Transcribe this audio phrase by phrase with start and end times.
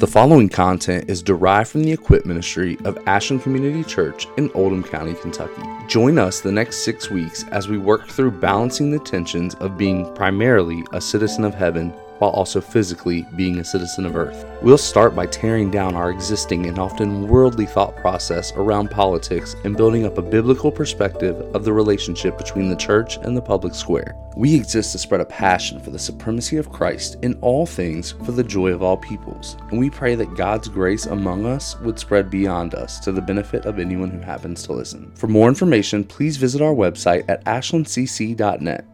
[0.00, 4.82] The following content is derived from the equip ministry of Ashland Community Church in Oldham
[4.82, 5.62] County, Kentucky.
[5.88, 10.10] Join us the next six weeks as we work through balancing the tensions of being
[10.14, 14.46] primarily a citizen of heaven while also physically being a citizen of earth.
[14.62, 19.76] We'll start by tearing down our existing and often worldly thought process around politics and
[19.76, 24.14] building up a biblical perspective of the relationship between the church and the public square.
[24.36, 28.32] We exist to spread a passion for the supremacy of Christ in all things for
[28.32, 32.30] the joy of all peoples, and we pray that God's grace among us would spread
[32.30, 35.10] beyond us to the benefit of anyone who happens to listen.
[35.16, 38.84] For more information, please visit our website at ashlandcc.net.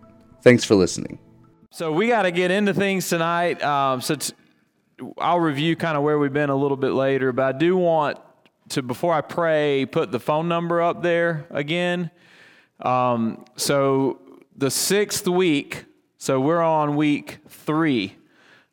[0.43, 1.18] Thanks for listening.
[1.77, 3.62] So we got to get into things tonight.
[3.62, 4.33] Um, so t-
[5.19, 8.19] I'll review kind of where we've been a little bit later, but I do want
[8.71, 12.11] to, before I pray, put the phone number up there again.
[12.80, 14.23] Um, so
[14.57, 15.85] the sixth week,
[16.16, 18.16] so we're on week three.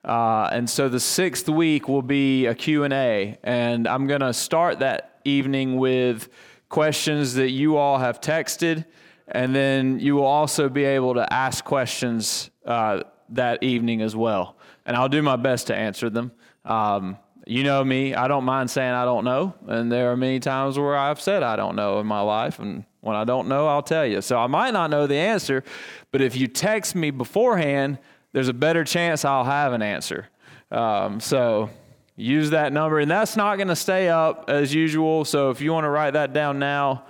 [0.06, 4.80] Uh, and so the sixth week will be a Q&A, and I'm going to start
[4.80, 6.30] that evening with
[6.70, 8.86] questions that you all have texted,
[9.28, 14.56] and then you will also be able to ask questions uh, that evening as well.
[14.86, 16.32] And I'll do my best to answer them.
[16.66, 19.54] Um, you know me, I don't mind saying I don't know.
[19.68, 22.60] And there are many times where I've said I don't know in my life.
[22.60, 24.22] And when I don't know, I'll tell you.
[24.22, 25.64] So I might not know the answer,
[26.12, 28.00] but if you text me beforehand,
[28.32, 30.30] there's a better chance I'll have an answer.
[30.72, 31.70] Um, so
[32.16, 33.00] use that number.
[33.00, 35.26] And that's not going to stay up as usual.
[35.26, 37.04] So if you want to write that down now,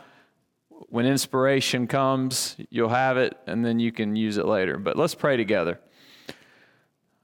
[0.93, 4.77] when inspiration comes, you'll have it and then you can use it later.
[4.77, 5.79] But let's pray together.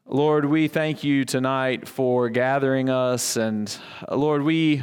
[0.08, 3.36] Lord, we thank you tonight for gathering us.
[3.36, 3.72] And
[4.10, 4.82] uh, Lord, we,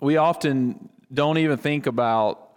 [0.00, 2.54] we often don't even think about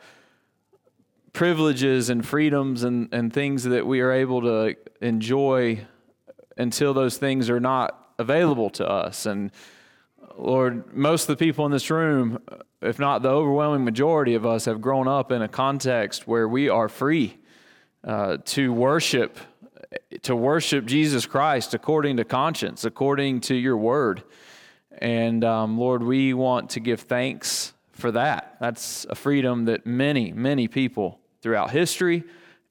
[1.33, 5.85] privileges and freedoms and, and things that we are able to enjoy
[6.55, 9.25] until those things are not available to us.
[9.25, 9.51] And
[10.37, 12.39] Lord, most of the people in this room,
[12.83, 16.69] if not the overwhelming majority of us, have grown up in a context where we
[16.69, 17.37] are free
[18.03, 19.37] uh, to worship,
[20.23, 24.23] to worship Jesus Christ according to conscience, according to your word.
[24.97, 28.57] And um, Lord, we want to give thanks for that.
[28.59, 32.23] That's a freedom that many, many people throughout history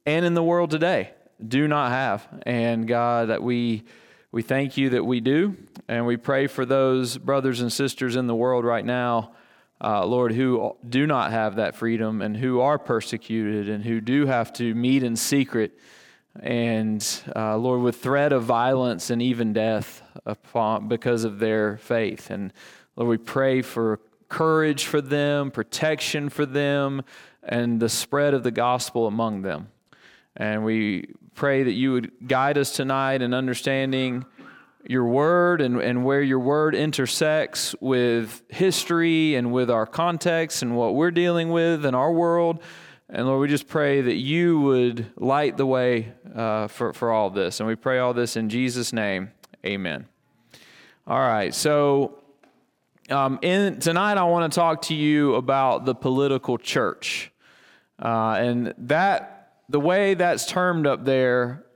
[0.07, 1.11] and in the world today
[1.47, 2.27] do not have.
[2.45, 3.85] And God, that we
[4.33, 5.55] we thank you that we do,
[5.89, 9.33] and we pray for those brothers and sisters in the world right now,
[9.83, 14.27] uh, Lord, who do not have that freedom and who are persecuted and who do
[14.27, 15.77] have to meet in secret.
[16.39, 17.05] And
[17.35, 22.31] uh, Lord, with threat of violence and even death upon, because of their faith.
[22.31, 22.53] And
[22.97, 27.03] Lord, we pray for courage for them, protection for them,
[27.43, 29.69] and the spread of the gospel among them.
[30.37, 34.25] And we pray that you would guide us tonight in understanding
[34.85, 40.77] your word and, and where your word intersects with history and with our context and
[40.77, 42.61] what we're dealing with in our world.
[43.09, 47.31] And Lord, we just pray that you would light the way uh, for, for all
[47.31, 47.61] this.
[47.61, 49.31] And we pray all this in Jesus' name.
[49.65, 50.07] Amen.
[51.07, 51.55] All right.
[51.55, 52.19] So
[53.11, 57.31] um, in, tonight, I want to talk to you about the political church.
[57.99, 61.67] Uh, and that the way that's termed up there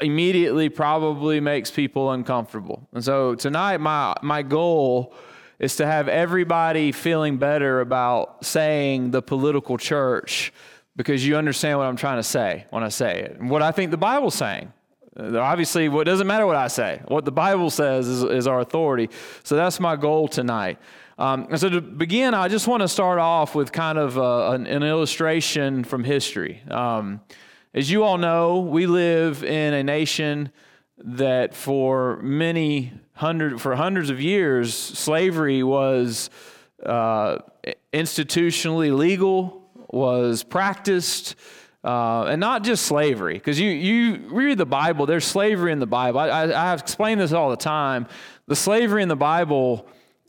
[0.00, 2.88] immediately probably makes people uncomfortable.
[2.92, 5.14] And so tonight, my, my goal
[5.58, 10.52] is to have everybody feeling better about saying the political church
[10.96, 13.72] because you understand what I'm trying to say when I say it and what I
[13.72, 14.72] think the Bible's saying.
[15.16, 17.00] Obviously, what doesn't matter what I say.
[17.06, 19.10] What the Bible says is, is our authority.
[19.44, 20.78] So that's my goal tonight.
[21.18, 24.50] Um, and so to begin, I just want to start off with kind of uh,
[24.50, 26.62] an, an, illustration from history.
[26.68, 27.20] Um,
[27.74, 30.52] as you all know, we live in a nation
[30.98, 36.30] that for many hundred, for hundreds of years, slavery was
[36.86, 37.38] uh,
[37.92, 41.34] institutionally legal, was practiced.
[41.82, 45.86] Uh, and not just slavery, because you, you read the Bible, there's slavery in the
[45.86, 46.18] Bible.
[46.18, 48.06] I, I, I have explained this all the time.
[48.46, 49.86] The slavery in the Bible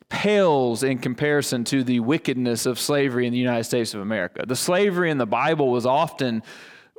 [0.09, 4.43] pales in comparison to the wickedness of slavery in the United States of America.
[4.45, 6.43] The slavery in the Bible was often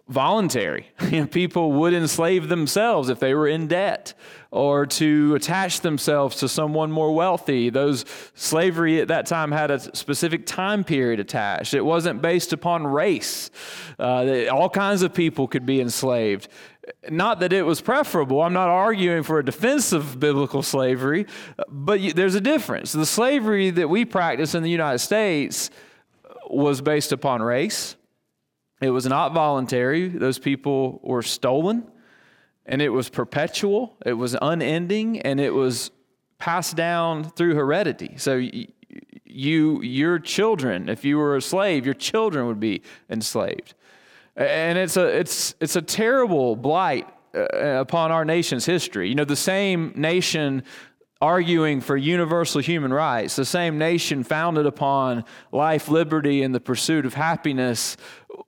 [0.09, 0.89] voluntary.
[1.31, 4.15] People would enslave themselves if they were in debt
[4.53, 7.71] or to attach themselves to someone more wealthy.
[7.71, 8.05] Those
[8.35, 11.75] slavery at that time had a specific time period attached.
[11.75, 13.51] It wasn't based upon race.
[13.99, 16.49] Uh, all kinds of people could be enslaved.
[17.11, 18.43] Not that it was preferable.
[18.43, 21.27] I'm not arguing for a defense of biblical slavery,
[21.69, 22.93] but there's a difference.
[22.93, 25.71] The slavery that we practice in the United States
[26.49, 27.96] was based upon race.
[28.81, 30.09] It was not voluntary.
[30.09, 31.91] Those people were stolen,
[32.67, 35.91] and it was perpetual, it was unending, and it was
[36.39, 38.15] passed down through heredity.
[38.19, 38.37] So
[39.25, 43.75] you, your children, if you were a slave, your children would be enslaved.
[44.37, 49.09] And it's a, it's, it's a terrible blight uh, upon our nation's history.
[49.09, 50.63] You know, the same nation
[51.21, 57.07] arguing for universal human rights, the same nation founded upon life, liberty, and the pursuit
[57.07, 57.97] of happiness,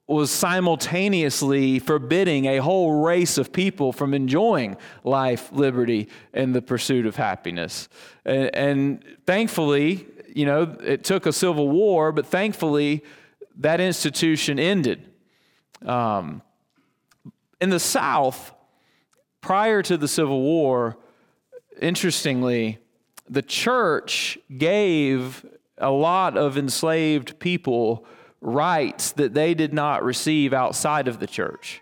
[0.07, 7.05] was simultaneously forbidding a whole race of people from enjoying life, liberty, and the pursuit
[7.05, 7.89] of happiness.
[8.25, 13.03] And, and thankfully, you know, it took a civil war, but thankfully,
[13.57, 15.05] that institution ended.
[15.85, 16.43] Um,
[17.59, 18.53] in the South,
[19.41, 20.97] prior to the Civil War,
[21.79, 22.79] interestingly,
[23.29, 25.45] the church gave
[25.77, 28.05] a lot of enslaved people
[28.41, 31.81] rights that they did not receive outside of the church.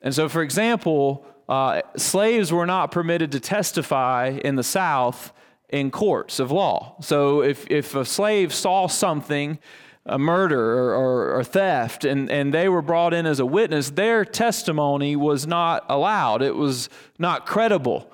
[0.00, 5.32] And so, for example, uh, slaves were not permitted to testify in the South
[5.68, 6.96] in courts of law.
[7.00, 9.58] So, if, if a slave saw something,
[10.04, 13.90] a murder or, or, or, theft, and, and they were brought in as a witness,
[13.90, 16.42] their testimony was not allowed.
[16.42, 16.88] It was
[17.18, 18.08] not credible.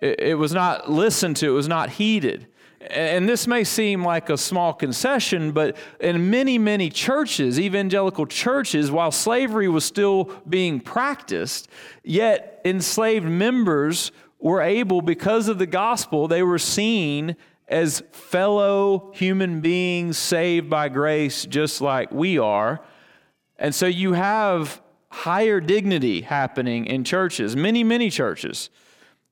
[0.00, 1.48] It, was not listened to.
[1.48, 2.46] It was not heeded.
[2.88, 8.90] And this may seem like a small concession, but in many, many churches, evangelical churches,
[8.90, 11.68] while slavery was still being practiced,
[12.02, 17.36] yet enslaved members were able, because of the gospel, they were seen
[17.68, 22.80] as fellow human beings saved by grace, just like we are.
[23.58, 28.70] And so you have higher dignity happening in churches, many, many churches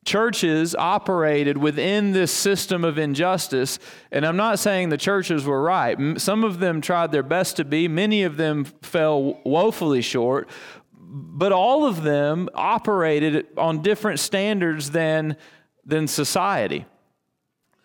[0.05, 3.79] churches operated within this system of injustice.
[4.11, 6.21] And I'm not saying the churches were right.
[6.21, 10.49] Some of them tried their best to be, many of them fell woefully short.
[10.95, 15.37] But all of them operated on different standards than,
[15.85, 16.87] than society.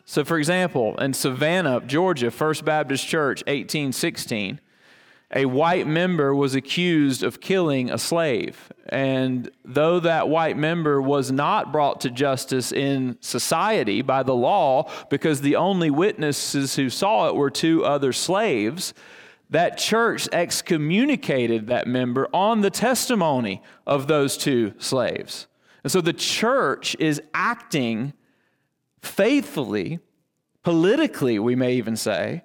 [0.06, 4.62] So, for example, in Savannah, Georgia, First Baptist Church, 1816,
[5.34, 8.72] a white member was accused of killing a slave.
[8.90, 14.90] And though that white member was not brought to justice in society by the law,
[15.10, 18.94] because the only witnesses who saw it were two other slaves,
[19.50, 25.48] that church excommunicated that member on the testimony of those two slaves.
[25.84, 28.14] And so the church is acting
[29.02, 30.00] faithfully,
[30.64, 32.44] politically, we may even say,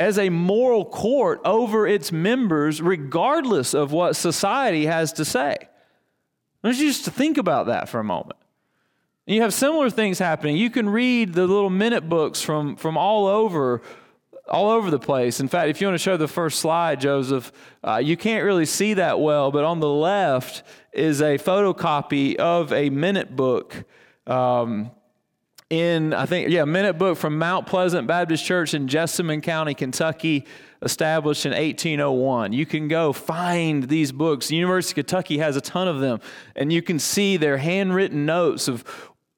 [0.00, 5.56] as a moral court over its members, regardless of what society has to say.
[5.60, 8.38] I want you just to think about that for a moment.
[9.26, 10.56] You have similar things happening.
[10.56, 13.82] You can read the little minute books from, from all over
[14.48, 15.38] all over the place.
[15.38, 17.52] In fact, if you want to show the first slide, Joseph,
[17.86, 22.72] uh, you can't really see that well, but on the left is a photocopy of
[22.72, 23.84] a minute book
[24.26, 24.90] um,
[25.70, 30.44] in, I think, yeah, minute book from Mount Pleasant Baptist Church in Jessamine County, Kentucky,
[30.82, 32.52] established in 1801.
[32.52, 34.48] You can go find these books.
[34.48, 36.20] The University of Kentucky has a ton of them,
[36.56, 38.84] and you can see their handwritten notes of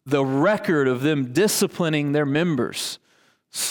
[0.06, 2.98] the record of them disciplining their members.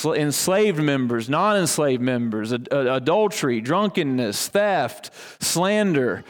[0.06, 5.10] Enslaved members, non enslaved members, adultery, drunkenness, theft,
[5.44, 6.24] slander,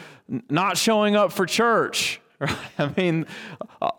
[0.49, 2.57] not showing up for church, Right?
[2.79, 3.27] I mean,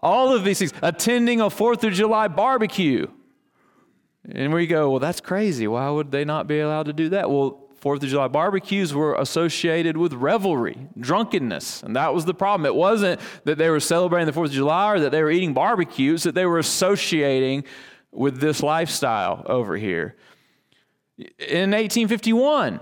[0.03, 3.07] all of these things, attending a Fourth of July barbecue.
[4.31, 5.67] And we go, well, that's crazy.
[5.67, 7.31] Why would they not be allowed to do that?
[7.31, 12.65] Well, Fourth of July barbecues were associated with revelry, drunkenness, and that was the problem.
[12.65, 15.53] It wasn't that they were celebrating the Fourth of July or that they were eating
[15.53, 17.65] barbecues, that they were associating
[18.13, 20.15] with this lifestyle over here.
[21.19, 22.79] In 1851,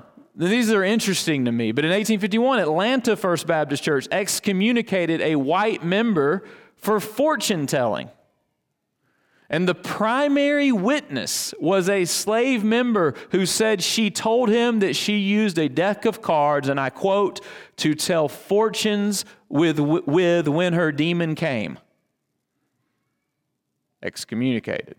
[0.48, 1.72] these are interesting to me.
[1.72, 6.44] But in 1851, Atlanta First Baptist Church excommunicated a white member
[6.76, 8.08] for fortune telling.
[9.50, 15.18] And the primary witness was a slave member who said she told him that she
[15.18, 17.40] used a deck of cards, and I quote,
[17.78, 21.78] to tell fortunes with, with when her demon came.
[24.02, 24.94] Excommunicated.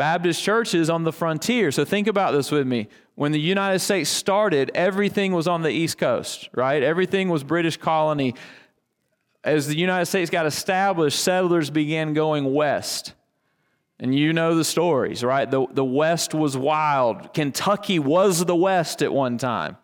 [0.00, 1.70] Baptist churches on the frontier.
[1.70, 2.88] So think about this with me.
[3.16, 6.82] When the United States started, everything was on the East Coast, right?
[6.82, 8.34] Everything was British colony.
[9.44, 13.12] As the United States got established, settlers began going west.
[13.98, 15.50] And you know the stories, right?
[15.50, 17.34] The, the West was wild.
[17.34, 19.76] Kentucky was the West at one time.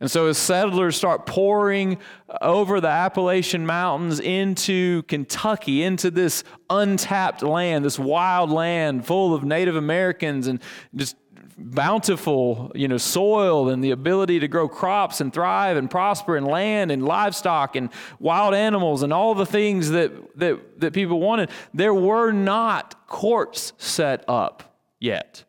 [0.00, 1.98] And so, as settlers start pouring
[2.40, 9.42] over the Appalachian Mountains into Kentucky, into this untapped land, this wild land full of
[9.42, 10.60] Native Americans and
[10.94, 11.16] just
[11.58, 16.46] bountiful, you know, soil and the ability to grow crops and thrive and prosper and
[16.46, 17.90] land and livestock and
[18.20, 23.72] wild animals and all the things that, that, that people wanted, there were not courts
[23.78, 25.44] set up yet.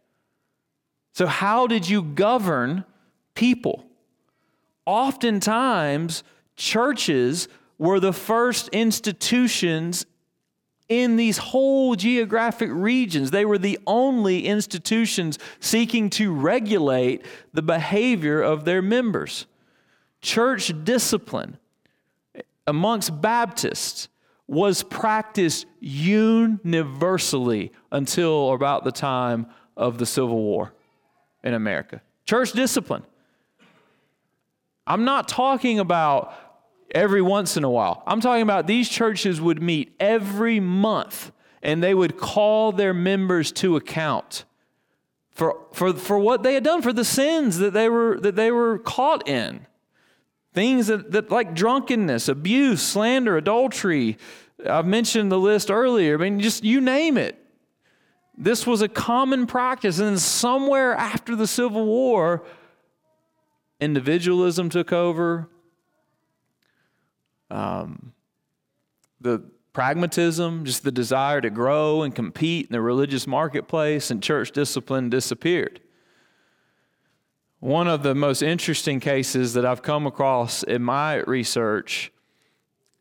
[1.13, 2.85] So, how did you govern
[3.35, 3.88] people?
[4.89, 6.23] Oftentimes,
[6.55, 10.07] churches were the first institutions
[10.87, 13.29] in these whole geographic regions.
[13.29, 19.45] They were the only institutions seeking to regulate the behavior of their members.
[20.23, 21.59] Church discipline
[22.65, 24.09] amongst Baptists
[24.47, 29.45] was practiced universally until about the time
[29.77, 30.73] of the Civil War
[31.43, 32.01] in America.
[32.25, 33.03] Church discipline.
[34.89, 36.33] I'm not talking about
[36.93, 38.01] every once in a while.
[38.07, 41.31] I'm talking about these churches would meet every month
[41.61, 44.45] and they would call their members to account
[45.29, 48.51] for, for, for what they had done, for the sins that they were, that they
[48.51, 49.67] were caught in.
[50.53, 54.17] Things that, that like drunkenness, abuse, slander, adultery.
[54.65, 56.15] I've mentioned the list earlier.
[56.15, 57.37] I mean, just you name it.
[58.35, 59.99] This was a common practice.
[59.99, 62.43] And then somewhere after the Civil War,
[63.79, 65.49] individualism took over,
[67.49, 68.13] um,
[69.21, 69.43] the
[69.73, 75.09] pragmatism, just the desire to grow and compete in the religious marketplace, and church discipline
[75.09, 75.79] disappeared.
[77.59, 82.11] One of the most interesting cases that I've come across in my research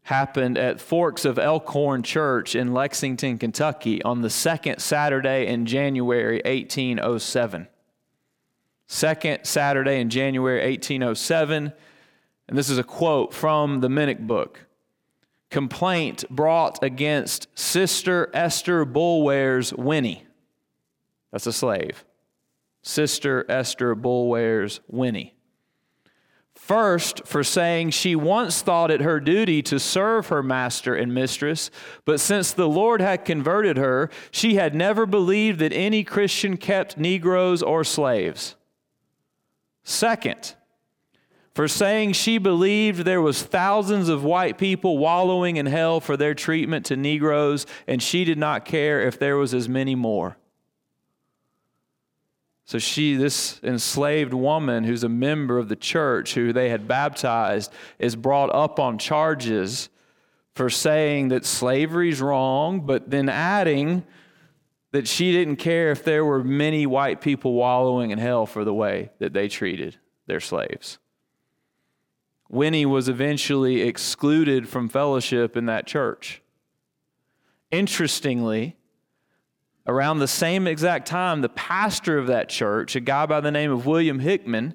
[0.02, 6.40] happened at Forks of Elkhorn Church in Lexington, Kentucky on the second Saturday in January
[6.44, 7.68] 1807.
[8.88, 11.72] Second Saturday in January 1807
[12.48, 14.66] and this is a quote from the minute book.
[15.50, 20.26] Complaint brought against Sister Esther Boulware's Winnie.
[21.30, 22.04] That's a slave.
[22.82, 25.34] Sister Esther Boulware's Winnie.
[26.54, 31.70] First, for saying she once thought it her duty to serve her master and mistress,
[32.04, 36.98] but since the Lord had converted her, she had never believed that any Christian kept
[36.98, 38.56] Negroes or slaves.
[39.88, 40.54] Second,
[41.54, 46.34] for saying she believed there was thousands of white people wallowing in hell for their
[46.34, 50.36] treatment to Negroes, and she did not care if there was as many more.
[52.66, 57.72] So she, this enslaved woman who's a member of the church who they had baptized,
[57.98, 59.88] is brought up on charges
[60.54, 64.04] for saying that slavery's wrong, but then adding
[64.92, 68.74] that she didn't care if there were many white people wallowing in hell for the
[68.74, 70.98] way that they treated their slaves.
[72.48, 76.40] Winnie was eventually excluded from fellowship in that church.
[77.70, 78.76] Interestingly,
[79.86, 83.70] around the same exact time, the pastor of that church, a guy by the name
[83.70, 84.74] of William Hickman,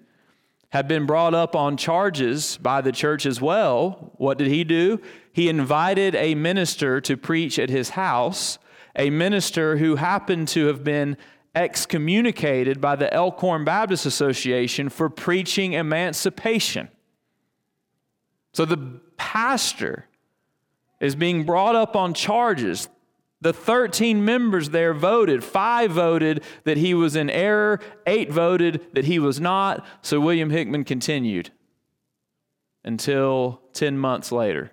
[0.70, 4.12] had been brought up on charges by the church as well.
[4.18, 5.00] What did he do?
[5.32, 8.58] He invited a minister to preach at his house,
[8.96, 11.18] a minister who happened to have been
[11.56, 16.90] excommunicated by the Elkhorn Baptist Association for preaching emancipation.
[18.54, 18.78] So the
[19.18, 20.06] pastor
[21.00, 22.88] is being brought up on charges.
[23.42, 25.44] The 13 members there voted.
[25.44, 29.86] Five voted that he was in error, eight voted that he was not.
[30.02, 31.52] So William Hickman continued
[32.84, 34.72] until 10 months later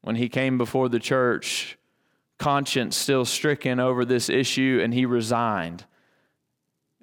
[0.00, 1.78] when he came before the church,
[2.38, 5.84] conscience still stricken over this issue, and he resigned.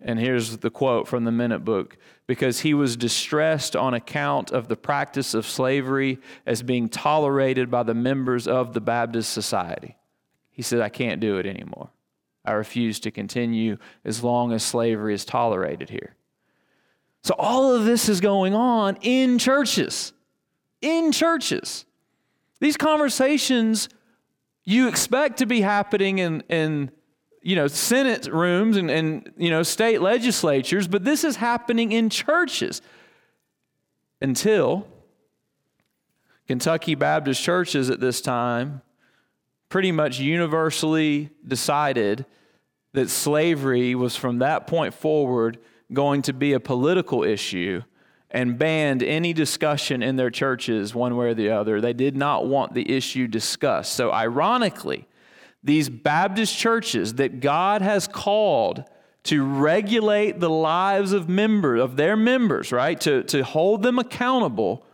[0.02, 4.68] And here's the quote from the minute book because he was distressed on account of
[4.68, 9.96] the practice of slavery as being tolerated by the members of the Baptist Society.
[10.52, 11.90] He said, I can't do it anymore.
[12.44, 16.16] I refuse to continue as long as slavery is tolerated here.
[17.24, 20.14] So, all of this is going on in churches.
[20.82, 21.86] In churches.
[22.60, 23.90] These conversations
[24.66, 26.92] you expect to be happening in, in
[27.42, 32.10] you know, Senate rooms and, and, you know, state legislatures, but this is happening in
[32.10, 32.82] churches
[34.22, 34.88] until
[36.48, 38.82] Kentucky Baptist churches at this time
[39.70, 42.26] pretty much universally decided
[42.94, 45.60] that slavery was from that point forward
[45.94, 47.82] going to be a political issue
[48.36, 51.80] and banned any discussion in their churches one way or the other.
[51.80, 53.94] They did not want the issue discussed.
[53.94, 55.08] So, ironically,
[55.64, 58.84] these Baptist churches that God has called
[59.24, 63.00] to regulate the lives of members of their members, right?
[63.02, 64.86] To, to hold them accountable.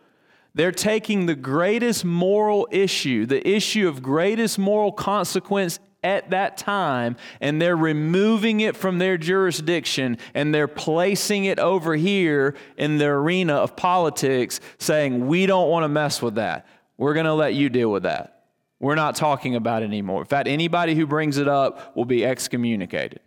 [0.54, 7.16] They're taking the greatest moral issue, the issue of greatest moral consequence at that time
[7.40, 13.06] and they're removing it from their jurisdiction and they're placing it over here in the
[13.06, 16.66] arena of politics, saying, We don't want to mess with that.
[16.98, 18.46] We're going to let you deal with that.
[18.80, 20.22] We're not talking about it anymore.
[20.22, 23.20] In fact, anybody who brings it up will be excommunicated.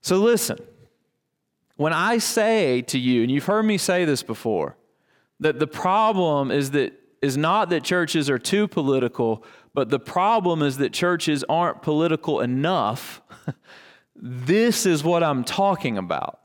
[0.00, 0.58] So listen,
[1.76, 4.76] when I say to you, and you've heard me say this before,
[5.40, 10.62] that the problem is that is not that churches are too political, but the problem
[10.62, 13.20] is that churches aren't political enough.
[14.16, 16.40] this is what I'm talking about.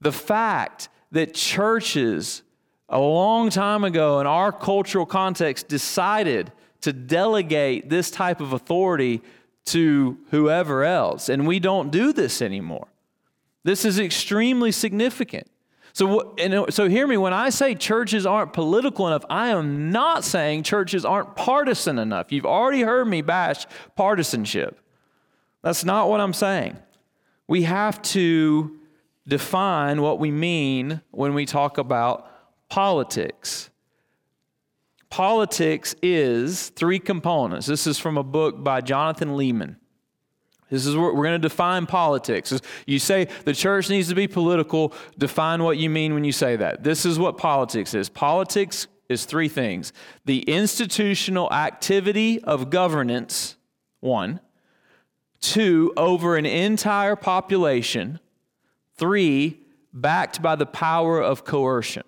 [0.00, 2.42] The fact that churches
[2.88, 9.22] a long time ago in our cultural context decided to delegate this type of authority
[9.64, 11.28] to whoever else.
[11.28, 12.86] And we don't do this anymore.
[13.64, 15.48] This is extremely significant.
[15.96, 20.24] So, and so hear me, when I say churches aren't political enough, I am not
[20.24, 22.30] saying churches aren't partisan enough.
[22.30, 23.64] You've already heard me bash
[23.96, 24.78] partisanship.
[25.62, 26.76] That's not what I'm saying.
[27.48, 28.78] We have to
[29.26, 32.28] define what we mean when we talk about
[32.68, 33.70] politics.
[35.08, 37.66] Politics is three components.
[37.66, 39.76] This is from a book by Jonathan Leeman.
[40.70, 42.60] This is what we're going to define politics.
[42.86, 46.56] You say the church needs to be political, define what you mean when you say
[46.56, 46.82] that.
[46.82, 48.08] This is what politics is.
[48.08, 49.92] Politics is three things
[50.24, 53.56] the institutional activity of governance,
[54.00, 54.40] one,
[55.40, 58.18] two, over an entire population,
[58.96, 59.60] three,
[59.92, 62.04] backed by the power of coercion.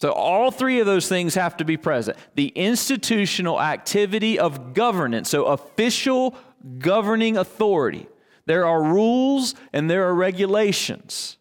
[0.00, 2.18] So, all three of those things have to be present.
[2.34, 6.36] The institutional activity of governance, so official
[6.78, 8.08] governing authority.
[8.46, 11.38] There are rules and there are regulations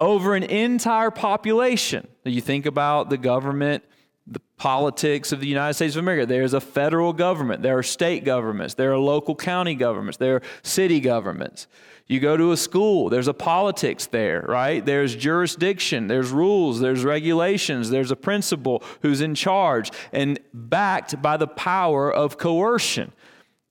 [0.00, 2.08] over an entire population.
[2.24, 3.84] You think about the government,
[4.26, 6.26] the politics of the United States of America.
[6.26, 10.42] There's a federal government, there are state governments, there are local county governments, there are
[10.62, 11.66] city governments.
[12.10, 14.84] You go to a school, there's a politics there, right?
[14.84, 21.36] There's jurisdiction, there's rules, there's regulations, there's a principal who's in charge and backed by
[21.36, 23.12] the power of coercion.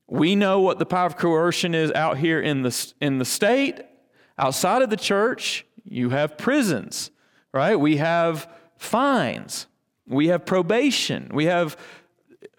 [0.08, 3.82] We know what the power of coercion is out here in the, in the state.
[4.38, 7.12] Outside of the church, you have prisons,
[7.52, 7.76] right?
[7.76, 9.68] We have fines,
[10.08, 11.76] we have probation, we have,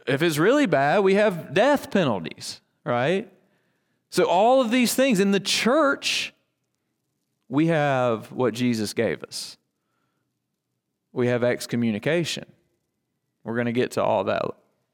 [0.07, 3.33] if it's really bad, we have death penalties, right?
[4.11, 6.35] So, all of these things in the church,
[7.49, 9.57] we have what Jesus gave us.
[11.12, 12.44] We have excommunication.
[13.44, 14.42] We're going to get to all that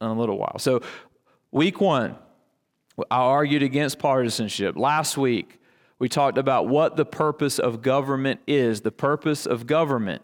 [0.00, 0.58] in a little while.
[0.58, 0.82] So,
[1.50, 2.16] week one,
[3.10, 4.76] I argued against partisanship.
[4.76, 5.60] Last week,
[5.98, 8.82] we talked about what the purpose of government is.
[8.82, 10.22] The purpose of government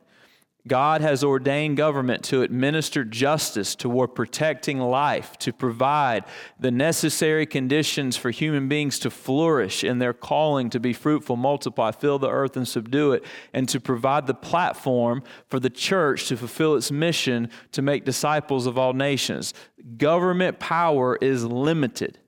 [0.69, 6.25] God has ordained government to administer justice toward protecting life, to provide
[6.61, 11.91] the necessary conditions for human beings to flourish in their calling to be fruitful, multiply,
[11.91, 16.37] fill the earth, and subdue it, and to provide the platform for the church to
[16.37, 19.55] fulfill its mission to make disciples of all nations.
[19.97, 22.19] Government power is limited.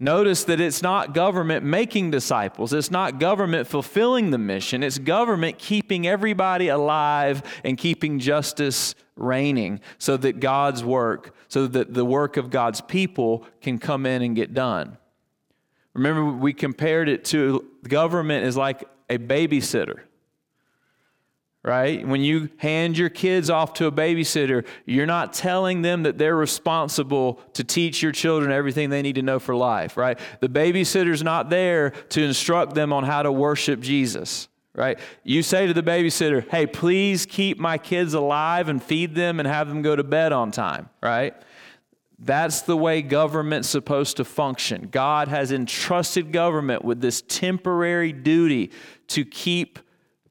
[0.00, 2.72] Notice that it's not government making disciples.
[2.72, 4.84] It's not government fulfilling the mission.
[4.84, 11.94] It's government keeping everybody alive and keeping justice reigning so that God's work, so that
[11.94, 14.98] the work of God's people can come in and get done.
[15.94, 20.02] Remember, we compared it to government is like a babysitter
[21.64, 22.06] right?
[22.06, 26.36] When you hand your kids off to a babysitter, you're not telling them that they're
[26.36, 30.18] responsible to teach your children everything they need to know for life, right?
[30.40, 34.48] The babysitter's not there to instruct them on how to worship Jesus.
[34.74, 35.00] Right?
[35.24, 39.48] You say to the babysitter, hey, please keep my kids alive and feed them and
[39.48, 41.34] have them go to bed on time, right?
[42.20, 44.86] That's the way government's supposed to function.
[44.92, 48.70] God has entrusted government with this temporary duty
[49.08, 49.80] to keep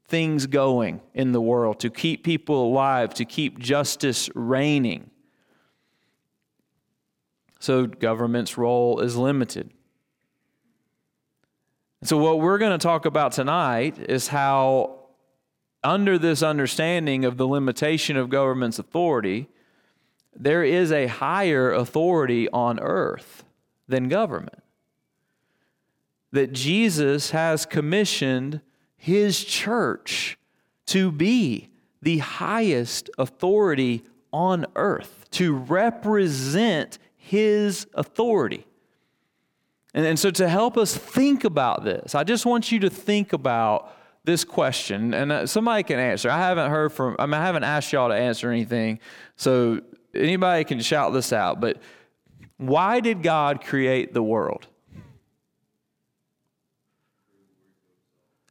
[0.08, 5.10] things going in the world, to keep people alive, to keep justice reigning.
[7.60, 9.72] So, government's role is limited.
[12.04, 15.00] So, what we're going to talk about tonight is how,
[15.84, 19.50] under this understanding of the limitation of government's authority,
[20.36, 23.44] there is a higher authority on earth
[23.88, 24.62] than government.
[26.32, 28.62] That Jesus has commissioned
[28.98, 30.38] his church
[30.88, 31.70] to be
[32.02, 38.66] the highest authority on earth, to represent his authority.
[39.94, 43.34] And, and so, to help us think about this, I just want you to think
[43.34, 46.30] about this question, and uh, somebody can answer.
[46.30, 49.00] I haven't heard from, I, mean, I haven't asked y'all to answer anything,
[49.38, 49.80] so
[50.14, 51.62] anybody can shout this out.
[51.62, 51.82] But
[52.58, 54.68] why did God create the world?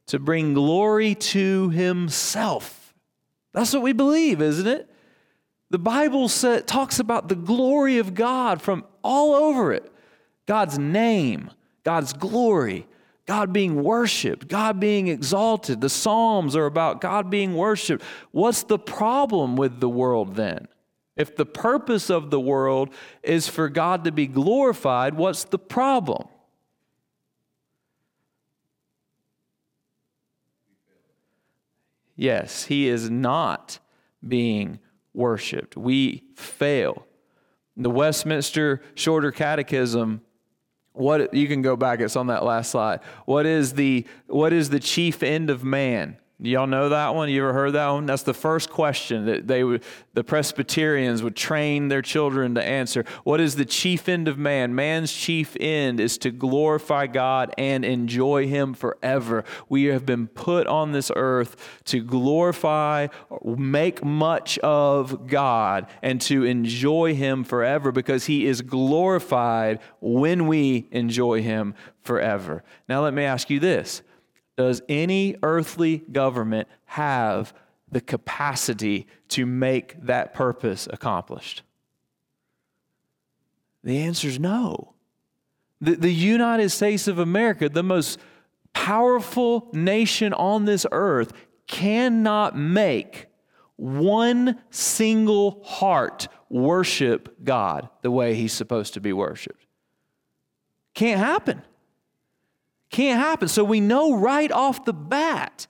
[0.07, 2.93] To bring glory to Himself.
[3.53, 4.89] That's what we believe, isn't it?
[5.69, 9.91] The Bible talks about the glory of God from all over it
[10.45, 11.51] God's name,
[11.83, 12.87] God's glory,
[13.25, 15.81] God being worshiped, God being exalted.
[15.81, 18.03] The Psalms are about God being worshiped.
[18.31, 20.69] What's the problem with the world then?
[21.17, 22.93] If the purpose of the world
[23.23, 26.29] is for God to be glorified, what's the problem?
[32.17, 33.79] Yes, He is not
[34.27, 34.79] being
[35.13, 35.77] worshiped.
[35.77, 37.05] We fail.
[37.77, 40.21] The Westminster Shorter Catechism
[40.97, 44.71] what you can go back it's on that last slide what is the what is
[44.71, 47.29] the chief end of man Y'all know that one?
[47.29, 48.05] You ever heard that one?
[48.05, 53.05] That's the first question that they would, the Presbyterians would train their children to answer.
[53.23, 54.75] What is the chief end of man?
[54.75, 59.45] Man's chief end is to glorify God and enjoy Him forever.
[59.67, 63.07] We have been put on this earth to glorify,
[63.43, 70.87] make much of God, and to enjoy Him forever because He is glorified when we
[70.91, 71.73] enjoy Him
[72.03, 72.63] forever.
[72.87, 74.03] Now, let me ask you this
[74.57, 77.53] does any earthly government have
[77.89, 81.61] the capacity to make that purpose accomplished?
[83.83, 84.95] The answer is no.
[85.79, 88.19] The, the United States of America, the most
[88.73, 91.31] powerful nation on this earth,
[91.67, 93.27] cannot make
[93.75, 99.65] one single heart worship God the way he's supposed to be worshiped.
[100.95, 101.61] Can't happen.
[102.89, 103.47] Can't happen.
[103.47, 105.67] So we know right off the bat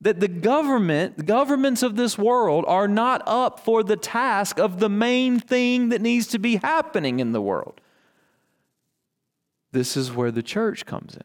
[0.00, 4.80] that the government, the governments of this world, are not up for the task of
[4.80, 7.80] the main thing that needs to be happening in the world.
[9.72, 11.24] This is where the church comes in.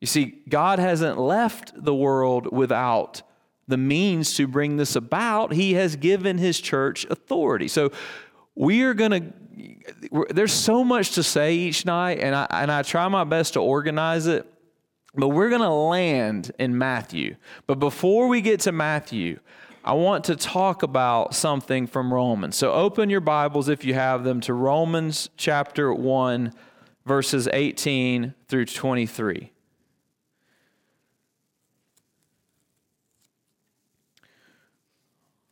[0.00, 3.22] You see, God hasn't left the world without
[3.66, 5.54] the means to bring this about.
[5.54, 7.68] He has given His church authority.
[7.68, 7.90] So
[8.54, 9.32] we are going to
[10.30, 13.60] there's so much to say each night, and I, and I try my best to
[13.60, 14.46] organize it.
[15.14, 17.36] But we're going to land in Matthew.
[17.66, 19.38] But before we get to Matthew,
[19.84, 22.56] I want to talk about something from Romans.
[22.56, 26.52] So open your Bibles, if you have them, to Romans chapter 1,
[27.06, 29.52] verses 18 through 23.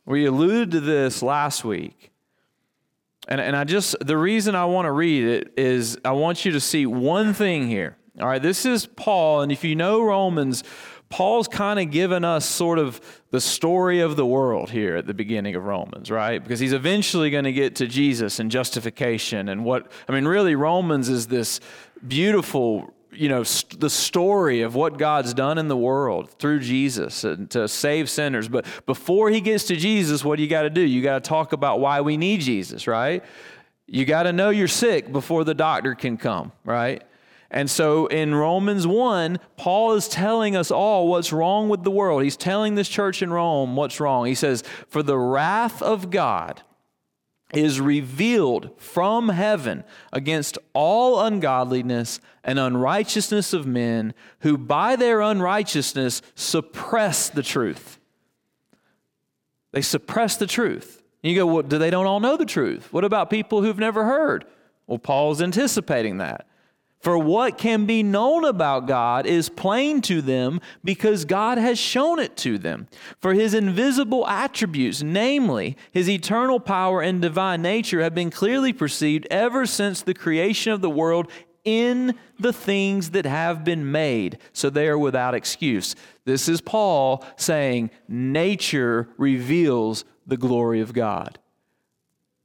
[0.05, 2.12] We alluded to this last week.
[3.27, 6.51] And, and I just, the reason I want to read it is I want you
[6.51, 7.97] to see one thing here.
[8.19, 10.63] All right, this is Paul, and if you know Romans,
[11.09, 15.13] Paul's kind of given us sort of the story of the world here at the
[15.13, 16.41] beginning of Romans, right?
[16.41, 20.55] Because he's eventually going to get to Jesus and justification and what, I mean, really,
[20.55, 21.59] Romans is this
[22.07, 27.23] beautiful you know, st- the story of what God's done in the world through Jesus
[27.23, 28.47] and to save sinners.
[28.47, 30.81] But before he gets to Jesus, what do you got to do?
[30.81, 33.23] You got to talk about why we need Jesus, right?
[33.87, 37.03] You got to know you're sick before the doctor can come, right?
[37.51, 42.23] And so in Romans 1, Paul is telling us all what's wrong with the world.
[42.23, 44.25] He's telling this church in Rome what's wrong.
[44.25, 46.61] He says, For the wrath of God
[47.53, 56.21] is revealed from heaven against all ungodliness and unrighteousness of men who by their unrighteousness
[56.35, 57.99] suppress the truth.
[59.71, 61.01] They suppress the truth.
[61.23, 62.91] And you go, well, do they don't all know the truth?
[62.91, 64.45] What about people who've never heard?
[64.87, 66.47] Well, Paul's anticipating that.
[67.03, 72.17] For what can be known about God is plain to them because God has shown
[72.17, 72.87] it to them.
[73.19, 79.27] For his invisible attributes, namely his eternal power and divine nature, have been clearly perceived
[79.29, 81.29] ever since the creation of the world
[81.65, 85.97] in the things that have been made, so they are without excuse.
[86.23, 91.37] This is Paul saying, Nature reveals the glory of God.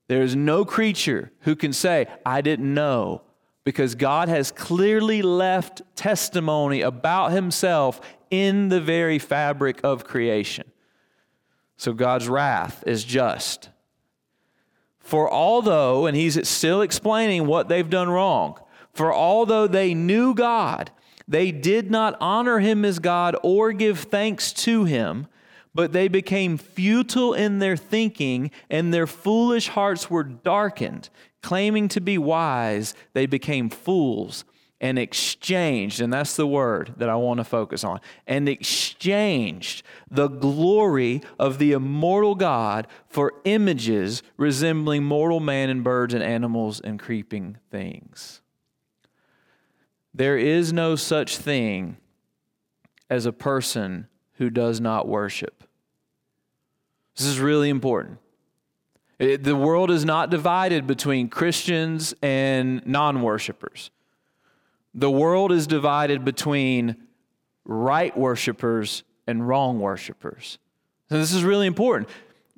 [0.09, 3.23] There is no creature who can say, I didn't know
[3.69, 8.01] because God has clearly left testimony about himself
[8.31, 10.65] in the very fabric of creation.
[11.77, 13.69] So God's wrath is just.
[15.01, 18.59] For although, and he's still explaining what they've done wrong,
[18.95, 20.91] for although they knew God,
[21.29, 25.27] they did not honor him as God or give thanks to him,
[25.75, 31.11] but they became futile in their thinking, and their foolish hearts were darkened.
[31.43, 34.45] Claiming to be wise, they became fools
[34.81, 40.29] and exchanged, and that's the word that I want to focus on, and exchanged the
[40.29, 46.99] glory of the immortal God for images resembling mortal man and birds and animals and
[46.99, 48.41] creeping things.
[50.15, 51.97] There is no such thing
[53.11, 55.65] as a person who does not worship.
[57.17, 58.19] This is really important.
[59.19, 63.91] It, the world is not divided between Christians and non worshipers.
[64.95, 66.97] The world is divided between
[67.65, 70.59] right worshipers and wrong worshipers.
[71.09, 72.09] So this is really important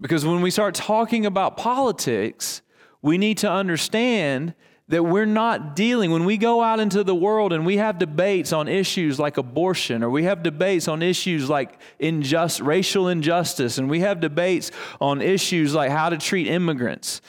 [0.00, 2.62] because when we start talking about politics,
[3.02, 4.54] we need to understand
[4.90, 8.52] that we're not dealing when we go out into the world and we have debates
[8.52, 13.88] on issues like abortion or we have debates on issues like injust, racial injustice and
[13.88, 17.20] we have debates on issues like how to treat immigrants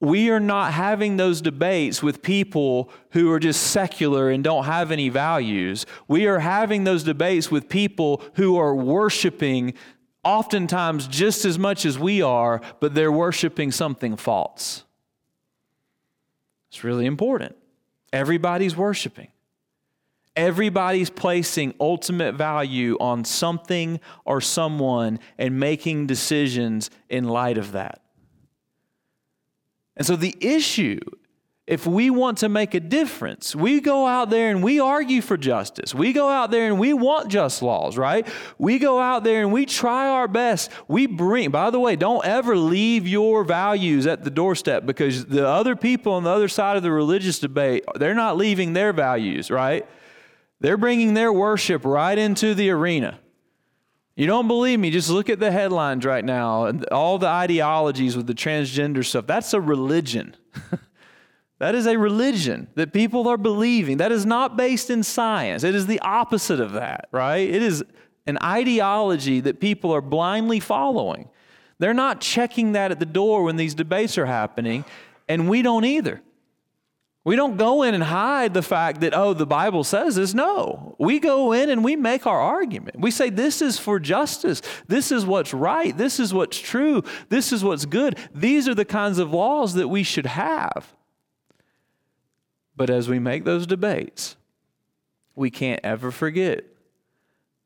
[0.00, 4.90] we are not having those debates with people who are just secular and don't have
[4.90, 5.84] any values.
[6.08, 9.74] We are having those debates with people who are worshiping
[10.24, 14.84] oftentimes just as much as we are, but they're worshiping something false.
[16.70, 17.56] It's really important.
[18.12, 19.28] Everybody's worshiping.
[20.36, 28.00] Everybody's placing ultimate value on something or someone and making decisions in light of that.
[29.96, 31.00] And so the issue,
[31.70, 35.36] if we want to make a difference, we go out there and we argue for
[35.36, 35.94] justice.
[35.94, 38.26] We go out there and we want just laws, right?
[38.58, 40.72] We go out there and we try our best.
[40.88, 45.46] We bring, by the way, don't ever leave your values at the doorstep because the
[45.46, 49.48] other people on the other side of the religious debate, they're not leaving their values,
[49.48, 49.86] right?
[50.58, 53.20] They're bringing their worship right into the arena.
[54.16, 54.90] You don't believe me?
[54.90, 59.28] Just look at the headlines right now and all the ideologies with the transgender stuff.
[59.28, 60.34] That's a religion.
[61.60, 63.98] that is a religion that people are believing.
[63.98, 65.62] That is not based in science.
[65.62, 67.48] It is the opposite of that, right?
[67.48, 67.84] It is
[68.26, 71.28] an ideology that people are blindly following.
[71.78, 74.84] They're not checking that at the door when these debates are happening,
[75.28, 76.20] and we don't either.
[77.24, 80.32] We don't go in and hide the fact that, oh, the Bible says this.
[80.32, 80.96] No.
[80.98, 82.98] We go in and we make our argument.
[82.98, 84.62] We say, this is for justice.
[84.88, 85.96] This is what's right.
[85.96, 87.02] This is what's true.
[87.28, 88.18] This is what's good.
[88.34, 90.94] These are the kinds of laws that we should have.
[92.80, 94.38] But as we make those debates,
[95.34, 96.64] we can't ever forget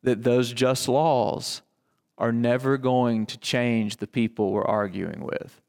[0.02, 1.62] that those just laws
[2.18, 5.60] are never going to change the people we're arguing with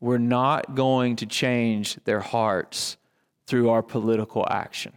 [0.00, 2.98] we're not going to change their hearts
[3.46, 4.92] through our political action.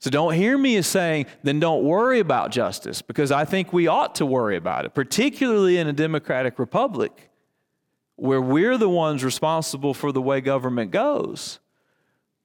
[0.00, 3.86] So don't hear me as saying, then don't worry about justice, because I think we
[3.86, 7.30] ought to worry about it, particularly in a democratic republic
[8.16, 11.58] where we're the ones responsible for the way government goes.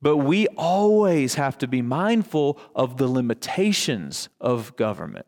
[0.02, 5.26] But we always have to be mindful of the limitations of government,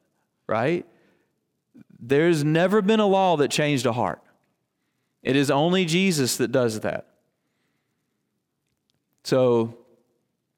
[0.47, 0.85] right?
[1.99, 4.21] There's never been a law that changed a heart.
[5.23, 7.07] It is only Jesus that does that.
[9.23, 9.77] So,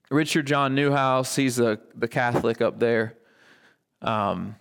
[0.10, 3.18] Richard John Neuhaus, he's the, the Catholic up there.
[4.02, 4.56] Um,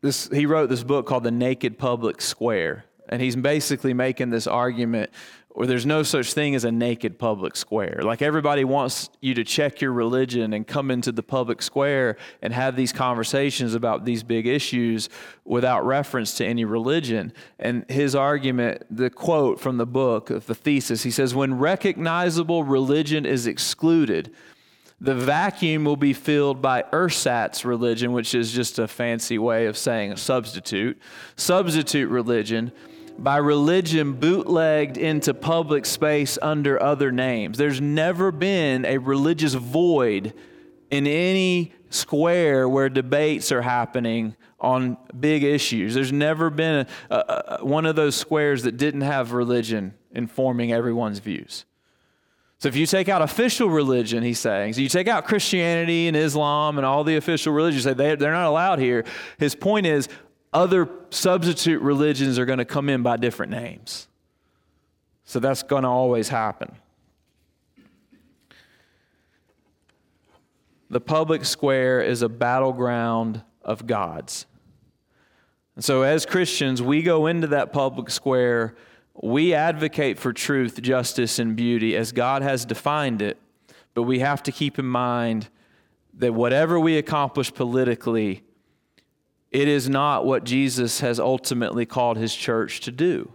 [0.00, 2.84] this, he wrote this book called The Naked Public Square.
[3.08, 5.10] And he's basically making this argument
[5.54, 8.00] where there's no such thing as a naked public square.
[8.02, 12.52] Like everybody wants you to check your religion and come into the public square and
[12.54, 15.10] have these conversations about these big issues
[15.44, 17.32] without reference to any religion.
[17.58, 22.64] And his argument, the quote from the book of the thesis, he says, When recognizable
[22.64, 24.32] religion is excluded,
[25.02, 29.76] the vacuum will be filled by ersatz religion, which is just a fancy way of
[29.76, 30.98] saying a substitute.
[31.36, 32.72] Substitute religion
[33.18, 37.58] by religion bootlegged into public space under other names.
[37.58, 40.34] There's never been a religious void
[40.90, 45.94] in any square where debates are happening on big issues.
[45.94, 50.72] There's never been a, a, a, one of those squares that didn't have religion informing
[50.72, 51.64] everyone's views.
[52.58, 56.16] So if you take out official religion, he's saying, so you take out Christianity and
[56.16, 59.04] Islam and all the official religions, they, they're not allowed here.
[59.38, 60.08] His point is
[60.52, 64.08] other substitute religions are going to come in by different names.
[65.24, 66.76] So that's going to always happen.
[70.90, 74.44] The public square is a battleground of gods.
[75.74, 78.74] And so, as Christians, we go into that public square,
[79.14, 83.38] we advocate for truth, justice, and beauty as God has defined it,
[83.94, 85.48] but we have to keep in mind
[86.14, 88.42] that whatever we accomplish politically,
[89.52, 93.30] it is not what Jesus has ultimately called his church to do.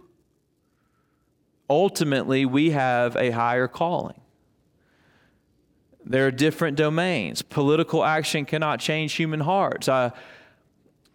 [1.70, 4.20] Ultimately, we have a higher calling.
[6.04, 7.42] There are different domains.
[7.42, 9.88] Political action cannot change human hearts.
[9.88, 10.12] I,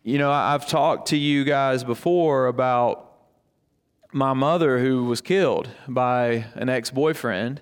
[0.03, 3.11] you know, I've talked to you guys before about
[4.13, 7.61] my mother who was killed by an ex boyfriend.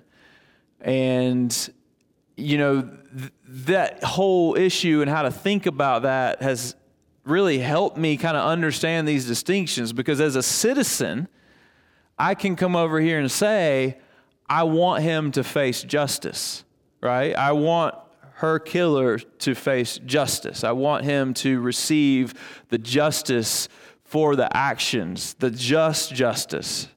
[0.80, 1.70] And,
[2.36, 6.76] you know, th- that whole issue and how to think about that has
[7.24, 11.28] really helped me kind of understand these distinctions because as a citizen,
[12.18, 13.98] I can come over here and say,
[14.48, 16.64] I want him to face justice,
[17.00, 17.34] right?
[17.34, 17.94] I want
[18.34, 20.64] her killer to face justice.
[20.64, 22.34] I want him to receive
[22.68, 23.68] the justice
[24.04, 26.88] for the actions, the just justice.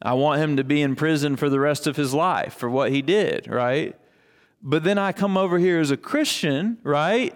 [0.00, 2.90] I want him to be in prison for the rest of his life for what
[2.90, 3.96] he did, right?
[4.62, 7.34] But then I come over here as a Christian, right?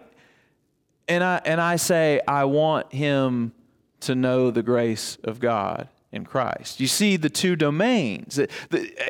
[1.13, 3.53] And I and I say I want him
[4.01, 6.81] to know the grace of God in Christ.
[6.81, 8.41] You see the two domains,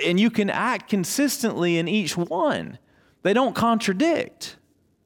[0.05, 2.79] and you can act consistently in each one.
[3.23, 4.57] They don't contradict.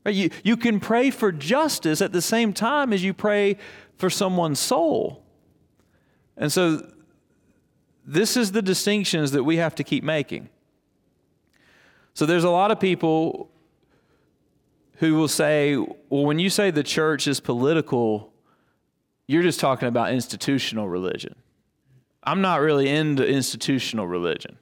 [0.06, 3.58] You, you can pray for justice at the same time as you pray
[3.98, 5.22] for someone's soul.
[6.38, 6.92] And so,
[8.06, 10.48] this is the distinctions that we have to keep making.
[12.14, 13.50] So, there's a lot of people
[14.96, 18.32] who will say, well, when you say the church is political,
[19.26, 21.34] you're just talking about institutional religion.
[22.22, 24.58] I'm not really into institutional religion.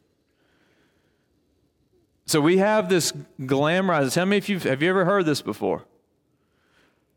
[2.27, 4.15] So we have this glamorized.
[4.15, 5.85] Tell me if you've have you ever heard this before?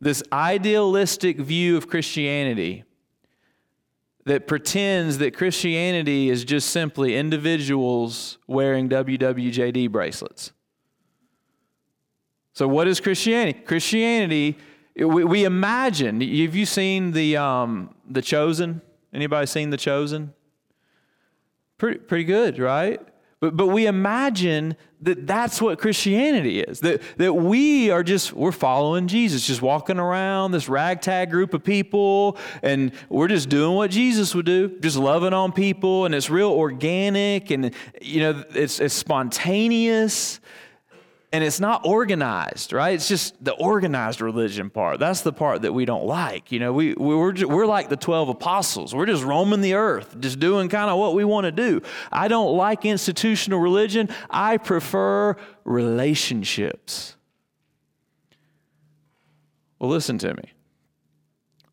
[0.00, 2.84] This idealistic view of Christianity
[4.24, 10.52] that pretends that Christianity is just simply individuals wearing WWJD bracelets.
[12.58, 13.60] So, what is Christianity?
[13.60, 14.58] Christianity,
[14.96, 16.20] we, we imagine.
[16.20, 18.82] Have you seen the um, the Chosen?
[19.14, 20.34] Anybody seen the Chosen?
[21.76, 23.00] Pretty pretty good, right?
[23.38, 26.80] But, but we imagine that that's what Christianity is.
[26.80, 31.62] That, that we are just, we're following Jesus, just walking around this ragtag group of
[31.62, 36.28] people, and we're just doing what Jesus would do, just loving on people, and it's
[36.28, 40.40] real organic, and, you know, it's, it's spontaneous
[41.30, 42.94] and it's not organized, right?
[42.94, 44.98] It's just the organized religion part.
[44.98, 46.50] That's the part that we don't like.
[46.50, 48.94] You know, we, we're, we're like the 12 apostles.
[48.94, 51.82] We're just roaming the earth, just doing kind of what we want to do.
[52.10, 54.08] I don't like institutional religion.
[54.30, 57.14] I prefer relationships.
[59.78, 60.52] Well, listen to me.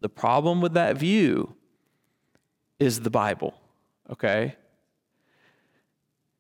[0.01, 1.55] The problem with that view
[2.77, 3.53] is the Bible,
[4.11, 4.55] okay?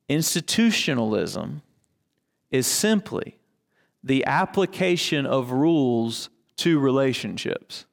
[0.09, 1.61] Institutionalism
[2.55, 3.37] is simply
[4.03, 7.85] the application of rules to relationships.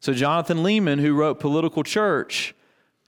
[0.00, 2.54] So, Jonathan Leeman, who wrote Political Church,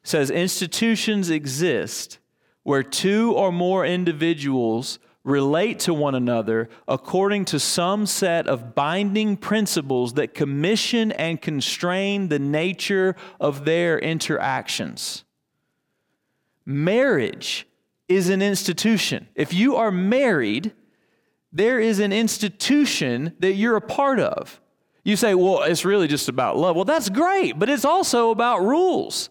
[0.02, 2.18] says institutions exist
[2.62, 9.36] where two or more individuals relate to one another according to some set of binding
[9.36, 15.24] principles that commission and constrain the nature of their interactions.
[16.66, 17.66] Marriage
[18.08, 19.28] is an institution.
[19.34, 20.72] If you are married,
[21.52, 24.60] there is an institution that you're a part of.
[25.04, 26.76] You say, well, it's really just about love.
[26.76, 29.28] Well, that's great, but it's also about rules,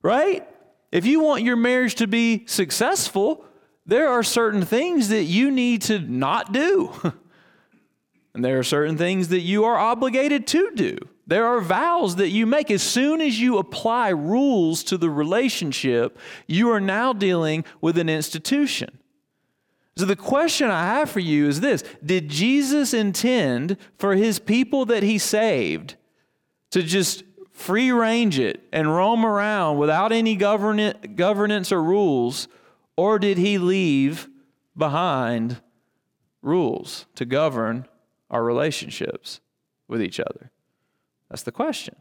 [0.00, 0.48] right?
[0.92, 3.44] If you want your marriage to be successful,
[3.84, 6.92] there are certain things that you need to not do.
[8.34, 10.98] and there are certain things that you are obligated to do.
[11.26, 12.70] There are vows that you make.
[12.70, 18.08] As soon as you apply rules to the relationship, you are now dealing with an
[18.08, 18.98] institution.
[19.96, 24.86] So, the question I have for you is this Did Jesus intend for his people
[24.86, 25.96] that he saved
[26.70, 32.48] to just free range it and roam around without any governance or rules,
[32.96, 34.28] or did he leave
[34.76, 35.60] behind
[36.40, 37.86] rules to govern
[38.30, 39.40] our relationships
[39.86, 40.50] with each other?
[41.32, 41.96] That's the question.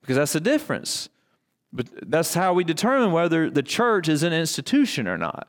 [0.00, 1.10] Because that's the difference.
[1.74, 5.48] But that's how we determine whether the church is an institution or not.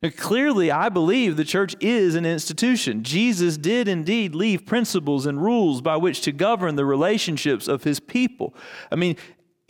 [0.00, 3.02] And clearly, I believe the church is an institution.
[3.02, 7.98] Jesus did indeed leave principles and rules by which to govern the relationships of his
[7.98, 8.54] people.
[8.92, 9.16] I mean,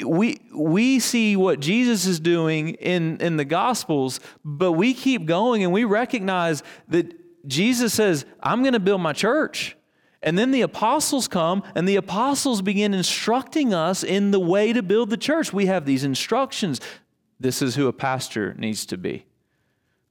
[0.05, 5.62] we, we see what Jesus is doing in, in the Gospels, but we keep going
[5.62, 7.15] and we recognize that
[7.49, 9.79] Jesus says, I'm going to build my church.
[10.23, 14.83] And then the apostles come, and the apostles begin instructing us in the way to
[14.83, 15.53] build the church.
[15.53, 16.81] We have these instructions.
[17.39, 19.27] This is who a pastor needs to be.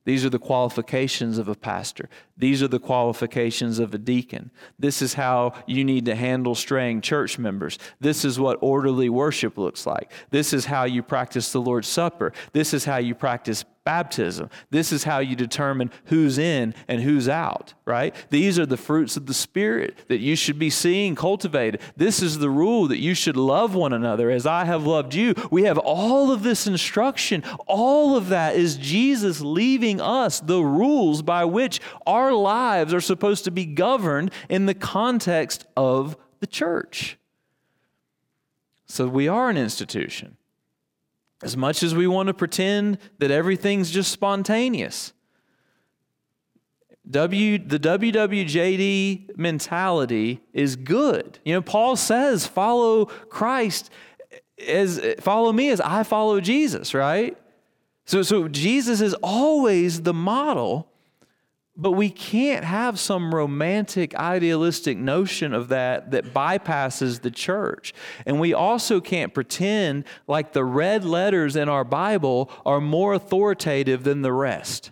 [0.05, 2.09] These are the qualifications of a pastor.
[2.37, 4.51] These are the qualifications of a deacon.
[4.77, 7.79] This is how you need to handle straying church members.
[7.99, 10.11] This is what orderly worship looks like.
[10.29, 12.33] This is how you practice the Lord's Supper.
[12.53, 14.49] This is how you practice baptism.
[14.71, 18.13] This is how you determine who's in and who's out, right?
[18.31, 21.79] These are the fruits of the Spirit that you should be seeing cultivated.
[21.95, 25.35] This is the rule that you should love one another as I have loved you.
[25.51, 27.43] We have all of this instruction.
[27.67, 33.43] All of that is Jesus leaving us the rules by which our lives are supposed
[33.45, 37.17] to be governed in the context of the church.
[38.87, 40.37] So we are an institution.
[41.43, 45.13] As much as we want to pretend that everything's just spontaneous,
[47.09, 51.39] W, the WWJD mentality is good.
[51.45, 53.91] You know, Paul says, follow Christ
[54.65, 57.37] as follow me as I follow Jesus, right?
[58.05, 60.87] So, so Jesus is always the model
[61.77, 67.93] but we can't have some romantic, idealistic notion of that that bypasses the church.
[68.25, 74.03] And we also can't pretend like the red letters in our Bible are more authoritative
[74.03, 74.91] than the rest.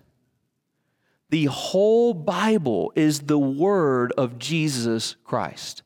[1.30, 5.84] The whole Bible is the word of Jesus Christ.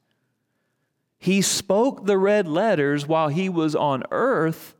[1.20, 4.76] He spoke the red letters while he was on earth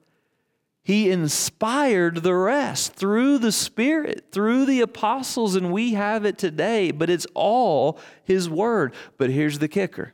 [0.88, 6.92] he inspired the rest through the Spirit, through the apostles, and we have it today,
[6.92, 8.94] but it's all His Word.
[9.18, 10.14] But here's the kicker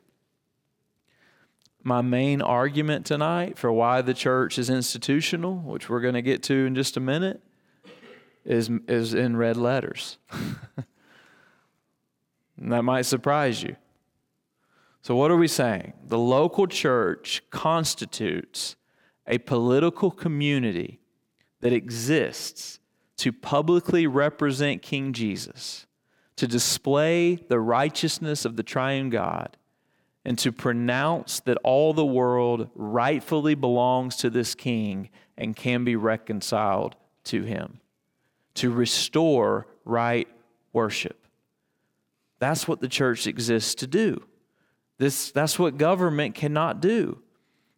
[1.83, 6.41] my main argument tonight for why the church is institutional, which we're going to get
[6.41, 7.39] to in just a minute,
[8.43, 10.17] is, is in red letters.
[12.57, 13.75] that might surprise you.
[15.03, 15.93] So, what are we saying?
[16.07, 18.75] The local church constitutes
[19.27, 20.99] a political community
[21.61, 22.79] that exists
[23.17, 25.85] to publicly represent King Jesus,
[26.35, 29.55] to display the righteousness of the triune God,
[30.25, 35.95] and to pronounce that all the world rightfully belongs to this King and can be
[35.95, 36.95] reconciled
[37.25, 37.79] to him,
[38.55, 40.27] to restore right
[40.73, 41.25] worship.
[42.39, 44.21] That's what the church exists to do.
[44.97, 47.22] This, that's what government cannot do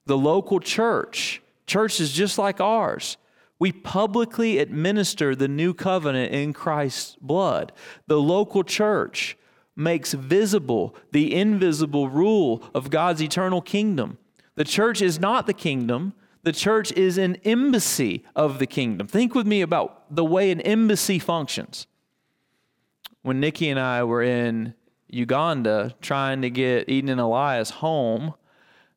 [0.05, 3.17] the local church, churches just like ours,
[3.57, 7.71] we publicly administer the new covenant in Christ's blood.
[8.07, 9.37] The local church
[9.75, 14.17] makes visible the invisible rule of God's eternal kingdom.
[14.55, 19.07] The church is not the kingdom, the church is an embassy of the kingdom.
[19.07, 21.87] Think with me about the way an embassy functions.
[23.23, 24.75] When Nikki and I were in
[25.09, 28.35] Uganda trying to get Eden and Elias home,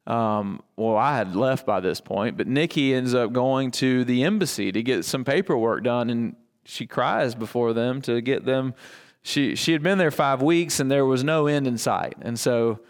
[0.08, 4.24] um, well, I had left by this point, but Nikki ends up going to the
[4.24, 6.34] embassy to get some paperwork done, and
[6.64, 8.74] she cries before them to get them.
[9.22, 12.40] She she had been there five weeks, and there was no end in sight, and
[12.40, 12.80] so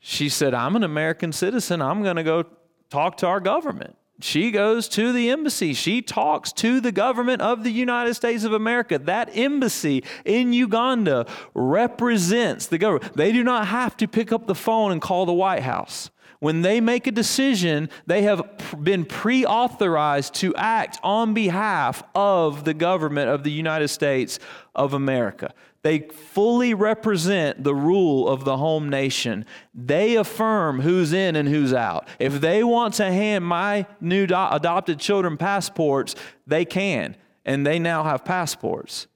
[0.00, 1.80] she said, "I'm an American citizen.
[1.80, 2.44] I'm going to go
[2.90, 5.72] talk to our government." She goes to the embassy.
[5.72, 8.98] She talks to the government of the United States of America.
[8.98, 13.14] That embassy in Uganda represents the government.
[13.14, 16.10] They do not have to pick up the phone and call the White House.
[16.38, 18.42] When they make a decision, they have
[18.82, 24.38] been pre authorized to act on behalf of the government of the United States
[24.74, 25.54] of America.
[25.82, 29.46] They fully represent the rule of the home nation.
[29.72, 32.08] They affirm who's in and who's out.
[32.18, 36.16] If they want to hand my new do- adopted children passports,
[36.46, 39.06] they can, and they now have passports.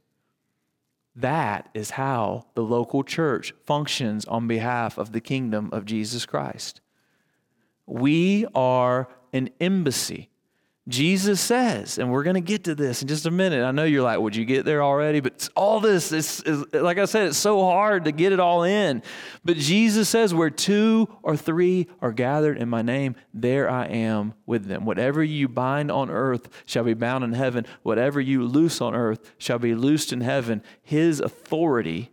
[1.17, 6.81] That is how the local church functions on behalf of the kingdom of Jesus Christ.
[7.91, 10.31] We are an embassy.
[10.89, 13.65] Jesus says, and we're going to get to this in just a minute.
[13.65, 15.21] I know you're like, would you get there already?
[15.21, 18.65] But all this is, is, like I said, it's so hard to get it all
[18.65, 19.03] in.
[19.45, 24.35] But Jesus says, where two or three are gathered in my name, there I am
[24.47, 24.85] with them.
[24.85, 27.67] Whatever you bind on earth shall be bound in heaven.
[27.83, 30.63] Whatever you loose on earth shall be loosed in heaven.
[30.83, 32.11] His authority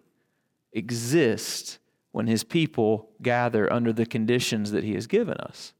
[0.74, 1.80] exists
[2.18, 5.74] when his people gather under the conditions that he has given us.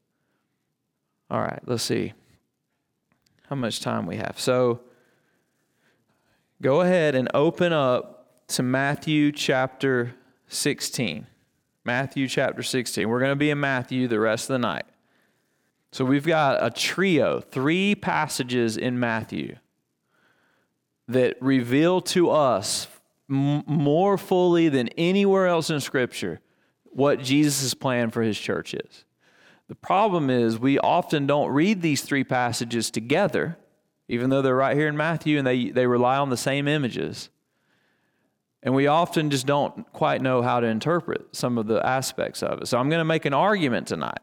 [1.28, 2.12] All right, let's see
[3.48, 4.36] how much time we have.
[4.38, 4.82] So
[6.62, 10.14] go ahead and open up to Matthew chapter
[10.46, 11.26] 16.
[11.84, 13.08] Matthew chapter 16.
[13.08, 14.86] We're going to be in Matthew the rest of the night.
[15.90, 19.56] So we've got a trio, three passages in Matthew
[21.08, 22.86] that reveal to us
[23.30, 26.40] m- more fully than anywhere else in Scripture
[26.84, 29.04] what Jesus' plan for his church is.
[29.68, 33.58] The problem is we often don't read these three passages together,
[34.08, 37.28] even though they're right here in Matthew and they, they rely on the same images.
[38.62, 42.62] And we often just don't quite know how to interpret some of the aspects of
[42.62, 42.66] it.
[42.66, 44.20] So I'm going to make an argument tonight.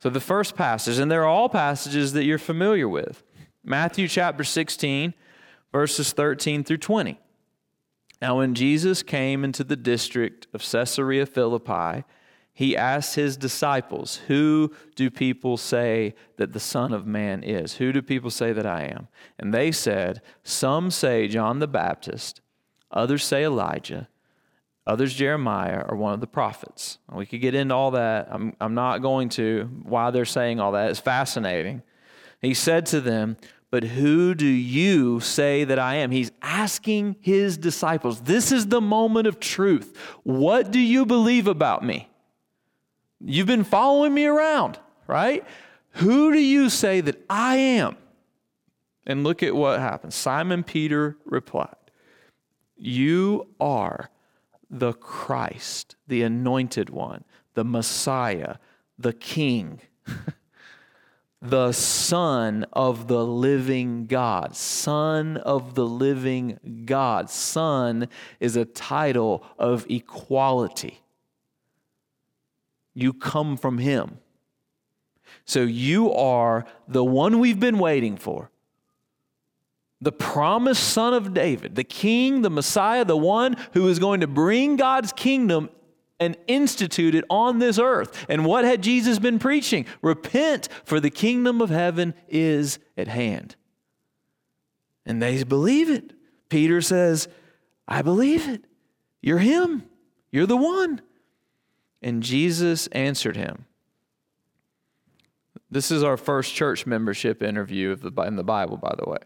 [0.00, 3.22] So the first passage, and they're all passages that you're familiar with
[3.64, 5.14] Matthew chapter 16,
[5.72, 7.18] verses 13 through 20.
[8.24, 12.04] Now, when Jesus came into the district of Caesarea Philippi,
[12.54, 17.74] he asked his disciples, Who do people say that the Son of Man is?
[17.74, 19.08] Who do people say that I am?
[19.38, 22.40] And they said, Some say John the Baptist,
[22.90, 24.08] others say Elijah,
[24.86, 26.96] others Jeremiah or one of the prophets.
[27.12, 28.28] We could get into all that.
[28.30, 29.64] I'm, I'm not going to.
[29.82, 31.82] Why they're saying all that is fascinating.
[32.40, 33.36] He said to them,
[33.74, 36.12] But who do you say that I am?
[36.12, 38.20] He's asking his disciples.
[38.20, 39.98] This is the moment of truth.
[40.22, 42.08] What do you believe about me?
[43.20, 45.44] You've been following me around, right?
[45.94, 47.96] Who do you say that I am?
[49.06, 50.14] And look at what happens.
[50.14, 51.74] Simon Peter replied,
[52.76, 54.08] You are
[54.70, 58.58] the Christ, the anointed one, the Messiah,
[58.96, 59.80] the King,
[61.44, 64.56] the Son of the living God.
[64.56, 67.28] Son of the living God.
[67.28, 68.08] Son
[68.40, 71.00] is a title of equality.
[72.94, 74.18] You come from Him.
[75.44, 78.50] So you are the one we've been waiting for.
[80.00, 84.26] The promised son of David, the king, the Messiah, the one who is going to
[84.26, 85.70] bring God's kingdom
[86.20, 88.26] and institute it on this earth.
[88.28, 89.86] And what had Jesus been preaching?
[90.00, 93.56] Repent, for the kingdom of heaven is at hand.
[95.04, 96.12] And they believe it.
[96.48, 97.28] Peter says,
[97.88, 98.64] I believe it.
[99.20, 99.84] You're him.
[100.30, 101.02] You're the one.
[102.00, 103.66] And Jesus answered him.
[105.70, 109.18] This is our first church membership interview in the Bible, by the way.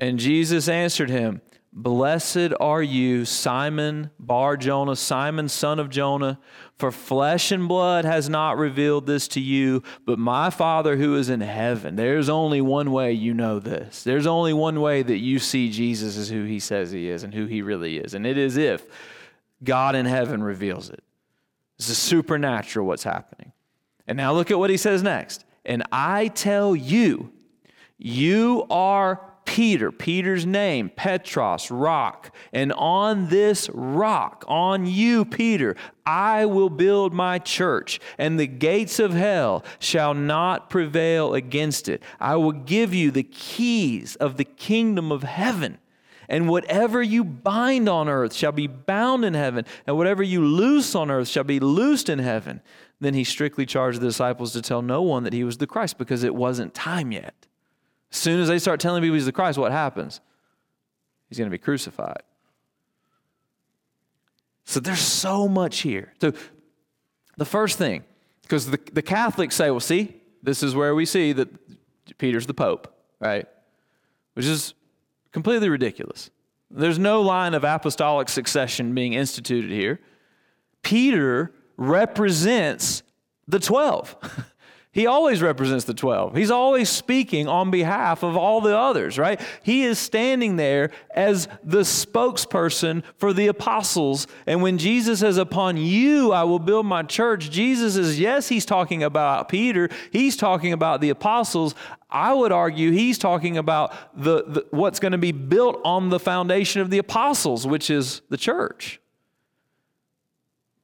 [0.00, 1.40] And Jesus answered him,
[1.74, 6.38] Blessed are you, Simon Bar Jonah, Simon son of Jonah,
[6.76, 11.30] for flesh and blood has not revealed this to you, but my Father who is
[11.30, 11.96] in heaven.
[11.96, 14.04] There's only one way you know this.
[14.04, 17.32] There's only one way that you see Jesus as who he says he is and
[17.32, 18.12] who he really is.
[18.12, 18.84] And it is if
[19.64, 21.02] God in heaven reveals it.
[21.78, 23.52] This is supernatural what's happening.
[24.06, 25.46] And now look at what he says next.
[25.64, 27.32] And I tell you,
[27.96, 32.34] you are Peter, Peter's name, Petros, rock.
[32.52, 35.76] And on this rock, on you, Peter,
[36.06, 42.02] I will build my church, and the gates of hell shall not prevail against it.
[42.20, 45.78] I will give you the keys of the kingdom of heaven.
[46.28, 50.94] And whatever you bind on earth shall be bound in heaven, and whatever you loose
[50.94, 52.62] on earth shall be loosed in heaven.
[53.00, 55.98] Then he strictly charged the disciples to tell no one that he was the Christ
[55.98, 57.48] because it wasn't time yet.
[58.12, 60.20] Soon as they start telling people he's the Christ, what happens?
[61.28, 62.22] He's going to be crucified.
[64.64, 66.12] So there's so much here.
[66.20, 66.32] So
[67.36, 68.04] the first thing,
[68.42, 71.48] because the, the Catholics say, well, see, this is where we see that
[72.18, 73.46] Peter's the Pope, right?
[74.34, 74.74] Which is
[75.32, 76.30] Completely ridiculous.
[76.70, 80.00] There's no line of apostolic succession being instituted here.
[80.82, 83.02] Peter represents
[83.48, 84.16] the 12.
[84.94, 86.36] He always represents the 12.
[86.36, 89.40] He's always speaking on behalf of all the others, right?
[89.62, 94.26] He is standing there as the spokesperson for the apostles.
[94.46, 98.66] And when Jesus says, Upon you I will build my church, Jesus is, yes, he's
[98.66, 101.74] talking about Peter, he's talking about the apostles.
[102.10, 106.20] I would argue he's talking about the, the what's going to be built on the
[106.20, 109.00] foundation of the apostles, which is the church.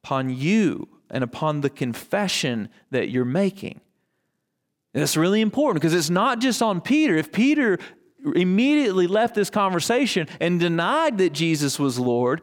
[0.03, 3.81] Upon you and upon the confession that you're making.
[4.93, 7.15] And that's really important because it's not just on Peter.
[7.15, 7.77] If Peter
[8.35, 12.41] immediately left this conversation and denied that Jesus was Lord,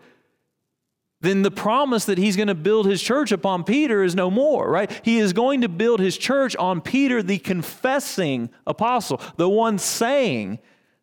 [1.20, 4.70] then the promise that he's going to build his church upon Peter is no more,
[4.70, 4.90] right?
[5.04, 10.60] He is going to build his church on Peter, the confessing apostle, the one saying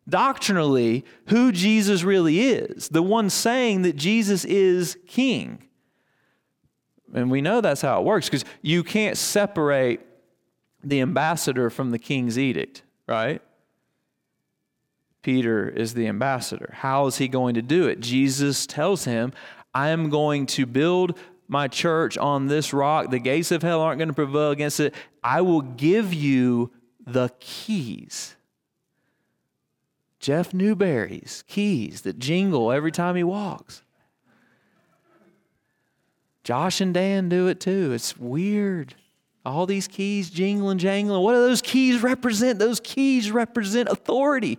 [0.08, 5.68] doctrinally who Jesus really is, the one saying that Jesus is king.
[7.12, 10.00] And we know that's how it works because you can't separate
[10.84, 13.40] the ambassador from the king's edict, right?
[15.22, 16.70] Peter is the ambassador.
[16.74, 18.00] How is he going to do it?
[18.00, 19.32] Jesus tells him,
[19.72, 21.18] I am going to build
[21.48, 23.10] my church on this rock.
[23.10, 24.94] The gates of hell aren't going to prevail against it.
[25.22, 26.72] I will give you
[27.06, 28.36] the keys.
[30.20, 33.82] Jeff Newberry's keys that jingle every time he walks.
[36.44, 37.92] Josh and Dan do it too.
[37.92, 38.94] It's weird.
[39.44, 41.22] All these keys jingling, jangling.
[41.22, 42.58] What do those keys represent?
[42.58, 44.58] Those keys represent authority.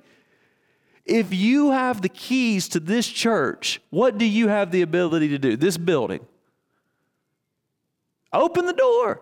[1.06, 5.40] If you have the keys to this church, what do you have the ability to
[5.40, 5.56] do?
[5.56, 6.26] This building.
[8.34, 9.22] Open the door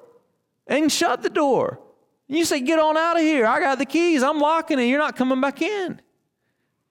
[0.67, 1.79] and shut the door.
[2.27, 3.45] You say, Get on out of here.
[3.45, 4.23] I got the keys.
[4.23, 4.83] I'm locking it.
[4.83, 6.01] You're not coming back in.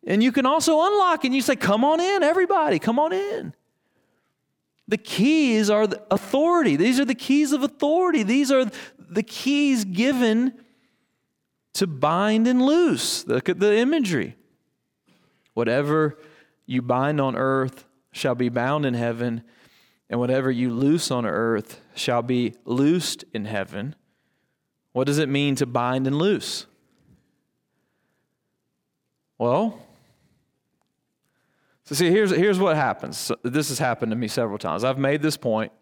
[0.07, 3.55] And you can also unlock and you say, Come on in, everybody, come on in.
[4.93, 6.77] The keys are the authority.
[6.77, 8.25] These are the keys of authority.
[8.25, 10.53] These are the keys given
[11.73, 13.27] to bind and loose.
[13.27, 14.37] Look at the imagery.
[15.55, 16.19] Whatever
[16.67, 19.45] you bind on earth shall be bound in heaven,
[20.11, 23.95] and whatever you loose on earth shall be loosed in heaven.
[24.93, 26.67] What does it mean to bind and loose?
[29.39, 29.81] Well,
[31.93, 33.31] so see, here's, here's what happens.
[33.43, 34.83] This has happened to me several times.
[34.83, 35.73] I've made this point.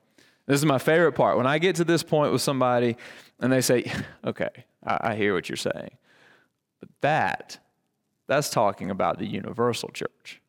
[0.46, 1.36] This is my favorite part.
[1.36, 2.96] When I get to this point with somebody
[3.38, 3.92] and they say,
[4.24, 5.96] okay, I, I hear what you're saying.
[6.80, 7.58] But that,
[8.26, 10.40] that's talking about the universal church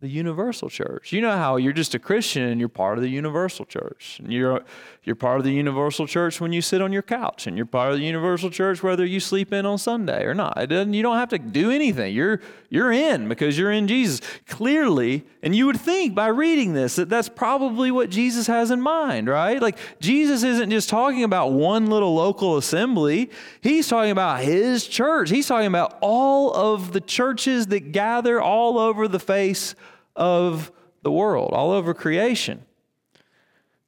[0.00, 1.12] the universal church.
[1.12, 4.18] You know how you're just a Christian and you're part of the universal church.
[4.18, 4.62] And you're
[5.04, 7.92] you're part of the universal church when you sit on your couch and you're part
[7.92, 10.56] of the universal church whether you sleep in on Sunday or not.
[10.56, 12.14] It doesn't, you don't have to do anything.
[12.14, 12.40] You're
[12.70, 14.22] you're in because you're in Jesus.
[14.46, 18.80] Clearly, and you would think by reading this that that's probably what Jesus has in
[18.80, 19.60] mind, right?
[19.60, 23.30] Like Jesus isn't just talking about one little local assembly.
[23.60, 25.28] He's talking about his church.
[25.28, 29.74] He's talking about all of the churches that gather all over the face
[30.20, 30.70] of
[31.02, 32.64] the world, all over creation.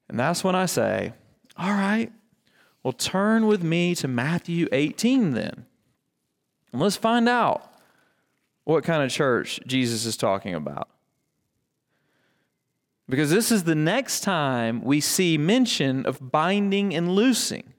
[0.09, 1.13] And that's when I say,
[1.57, 2.11] all right,
[2.83, 5.67] well, turn with me to Matthew 18 then.
[6.73, 7.73] And let's find out
[8.65, 10.89] what kind of church Jesus is talking about.
[13.09, 17.75] Because this is the next time we see mention of binding and loosing.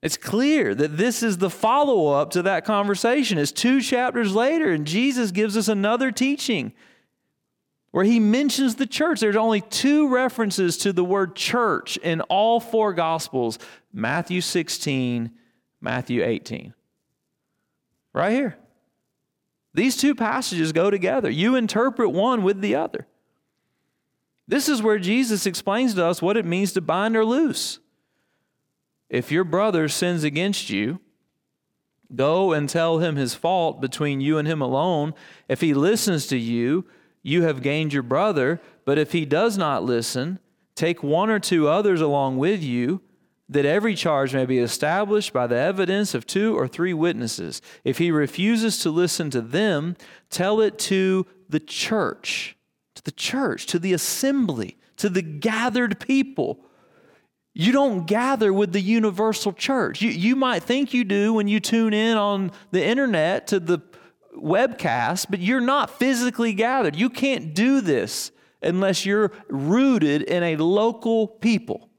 [0.00, 3.36] It's clear that this is the follow up to that conversation.
[3.36, 6.72] It's two chapters later, and Jesus gives us another teaching
[7.90, 9.18] where he mentions the church.
[9.18, 13.58] There's only two references to the word church in all four Gospels
[13.92, 15.32] Matthew 16,
[15.80, 16.74] Matthew 18.
[18.12, 18.56] Right here.
[19.74, 21.30] These two passages go together.
[21.30, 23.06] You interpret one with the other.
[24.46, 27.80] This is where Jesus explains to us what it means to bind or loose.
[29.10, 31.00] If your brother sins against you,
[32.14, 35.14] go and tell him his fault between you and him alone.
[35.48, 36.84] If he listens to you,
[37.22, 38.60] you have gained your brother.
[38.84, 40.38] But if he does not listen,
[40.74, 43.00] take one or two others along with you,
[43.50, 47.62] that every charge may be established by the evidence of two or three witnesses.
[47.82, 49.96] If he refuses to listen to them,
[50.28, 52.56] tell it to the church,
[52.94, 56.60] to the church, to the assembly, to the gathered people.
[57.60, 60.00] You don't gather with the universal church.
[60.00, 63.80] You, you might think you do when you tune in on the internet to the
[64.36, 66.94] webcast, but you're not physically gathered.
[66.94, 68.30] You can't do this
[68.62, 71.90] unless you're rooted in a local people.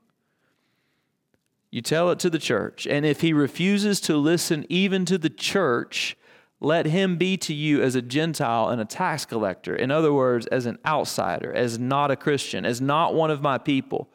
[1.72, 2.88] You tell it to the church.
[2.88, 6.16] And if he refuses to listen even to the church,
[6.62, 9.76] let him be to you as a Gentile and a tax collector.
[9.76, 13.57] In other words, as an outsider, as not a Christian, as not one of my
[13.57, 14.10] people.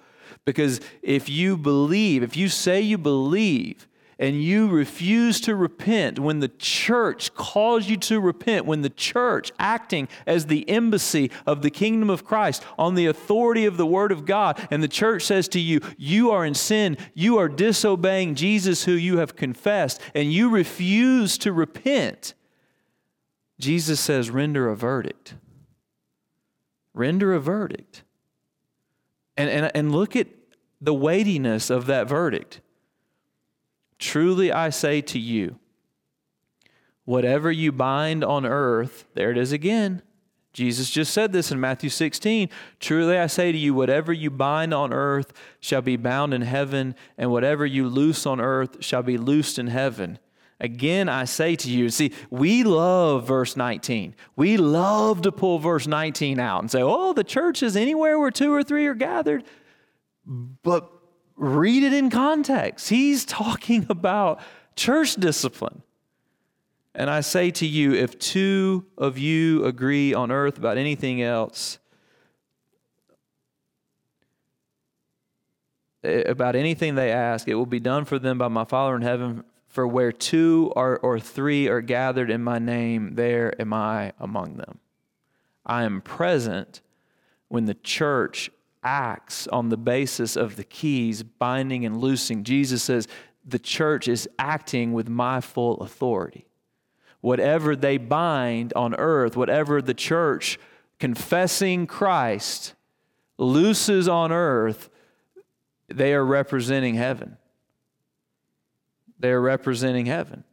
[0.44, 3.88] Because if you believe, if you say you believe,
[4.18, 9.52] and you refuse to repent, when the church calls you to repent, when the church,
[9.58, 14.12] acting as the embassy of the kingdom of Christ on the authority of the Word
[14.12, 18.34] of God, and the church says to you, You are in sin, you are disobeying
[18.34, 22.34] Jesus who you have confessed, and you refuse to repent,
[23.58, 25.34] Jesus says, Render a verdict.
[26.92, 28.04] Render a verdict.
[29.36, 30.28] And, and, and look at
[30.80, 32.60] the weightiness of that verdict.
[33.98, 35.58] Truly I say to you,
[37.04, 40.02] whatever you bind on earth, there it is again.
[40.52, 42.48] Jesus just said this in Matthew 16.
[42.78, 46.94] Truly I say to you, whatever you bind on earth shall be bound in heaven,
[47.18, 50.20] and whatever you loose on earth shall be loosed in heaven.
[50.64, 54.14] Again, I say to you, see, we love verse 19.
[54.34, 58.30] We love to pull verse 19 out and say, oh, the church is anywhere where
[58.30, 59.44] two or three are gathered.
[60.24, 60.90] But
[61.36, 62.88] read it in context.
[62.88, 64.40] He's talking about
[64.74, 65.82] church discipline.
[66.94, 71.78] And I say to you, if two of you agree on earth about anything else,
[76.02, 79.02] eh, about anything they ask, it will be done for them by my Father in
[79.02, 79.44] heaven.
[79.74, 84.56] For where two are, or three are gathered in my name, there am I among
[84.56, 84.78] them.
[85.66, 86.80] I am present
[87.48, 88.52] when the church
[88.84, 92.44] acts on the basis of the keys, binding and loosing.
[92.44, 93.08] Jesus says,
[93.44, 96.46] the church is acting with my full authority.
[97.20, 100.56] Whatever they bind on earth, whatever the church
[101.00, 102.74] confessing Christ
[103.38, 104.88] looses on earth,
[105.88, 107.38] they are representing heaven.
[109.18, 110.44] They're representing heaven.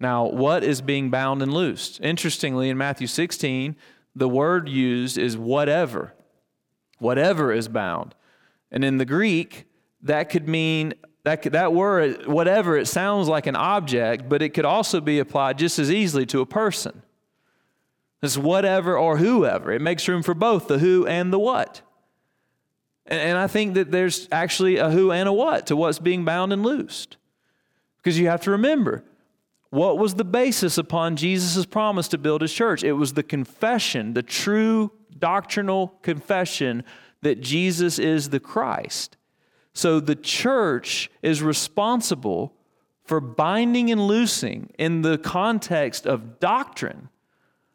[0.00, 2.00] Now, what is being bound and loosed?
[2.00, 3.76] Interestingly, in Matthew 16,
[4.14, 6.12] the word used is whatever.
[6.98, 8.14] Whatever is bound.
[8.70, 9.66] And in the Greek,
[10.02, 14.66] that could mean that, that word, whatever, it sounds like an object, but it could
[14.66, 17.02] also be applied just as easily to a person.
[18.22, 19.72] It's whatever or whoever.
[19.72, 21.82] It makes room for both the who and the what.
[23.06, 26.24] And, and I think that there's actually a who and a what to what's being
[26.24, 27.16] bound and loosed.
[27.98, 29.04] Because you have to remember,
[29.70, 32.84] what was the basis upon Jesus' promise to build his church?
[32.84, 36.84] It was the confession, the true doctrinal confession
[37.22, 39.16] that Jesus is the Christ.
[39.72, 42.54] So the church is responsible
[43.04, 47.08] for binding and loosing in the context of doctrine,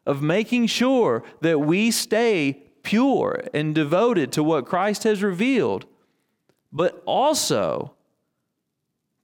[0.06, 5.86] of making sure that we stay pure and devoted to what Christ has revealed,
[6.72, 7.94] but also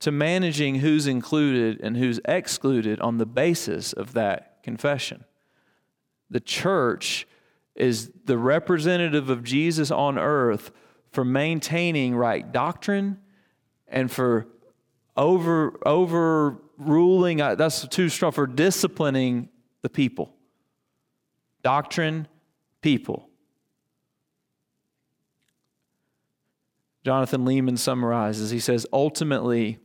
[0.01, 5.25] to managing who's included and who's excluded on the basis of that confession.
[6.31, 7.27] The church
[7.75, 10.71] is the representative of Jesus on earth
[11.13, 13.19] for maintaining right doctrine
[13.89, 14.47] and for
[15.17, 19.49] over overruling uh, that's too strong for disciplining
[19.83, 20.35] the people
[21.63, 22.29] doctrine
[22.83, 23.29] people
[27.07, 29.79] jonathan Leeman summarizes he says ultimately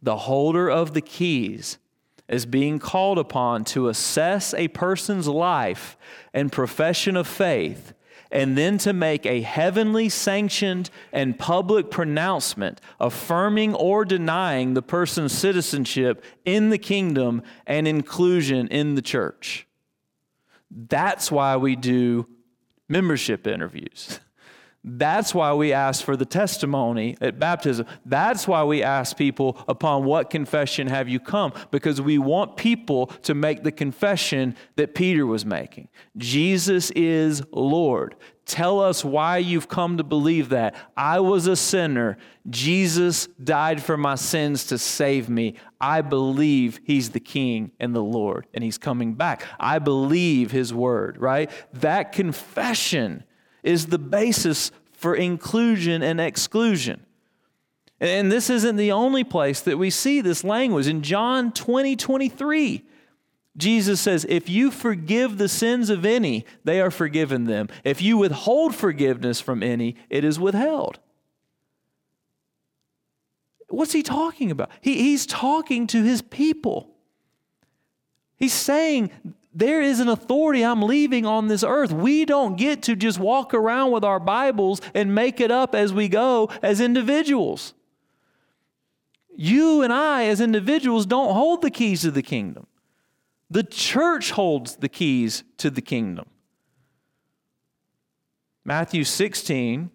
[0.00, 1.78] the holder of the keys
[2.26, 5.98] is being called upon to assess a person's life
[6.32, 7.92] and profession of faith
[8.30, 15.32] and then to make a heavenly sanctioned and public pronouncement affirming or denying the person's
[15.32, 19.66] citizenship in the kingdom and inclusion in the church.
[20.70, 22.26] That's why we do
[22.88, 24.18] membership interviews.
[24.84, 27.86] That's why we ask for the testimony at baptism.
[28.04, 31.52] That's why we ask people, upon what confession have you come?
[31.70, 38.16] Because we want people to make the confession that Peter was making Jesus is Lord.
[38.44, 40.74] Tell us why you've come to believe that.
[40.96, 42.18] I was a sinner.
[42.50, 45.54] Jesus died for my sins to save me.
[45.80, 49.44] I believe he's the king and the Lord, and he's coming back.
[49.60, 51.52] I believe his word, right?
[51.72, 53.22] That confession
[53.62, 57.04] is the basis for inclusion and exclusion.
[58.00, 60.88] And this isn't the only place that we see this language.
[60.88, 62.84] In John 20, 23,
[63.56, 67.68] Jesus says, If you forgive the sins of any, they are forgiven them.
[67.84, 70.98] If you withhold forgiveness from any, it is withheld.
[73.68, 74.70] What's he talking about?
[74.80, 76.90] He, he's talking to his people.
[78.36, 79.10] He's saying
[79.54, 81.92] there is an authority I'm leaving on this earth.
[81.92, 85.92] We don't get to just walk around with our Bibles and make it up as
[85.92, 87.74] we go as individuals.
[89.36, 92.66] You and I, as individuals, don't hold the keys to the kingdom.
[93.50, 96.26] The church holds the keys to the kingdom.
[98.64, 99.90] Matthew 16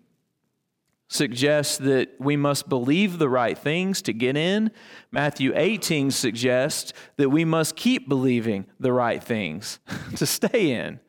[1.08, 4.72] suggests that we must believe the right things to get in.
[5.12, 9.80] Matthew 18 suggests that we must keep believing the right things
[10.16, 11.00] to stay in.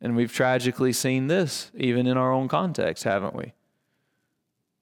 [0.00, 3.54] And we've tragically seen this even in our own context, haven't we?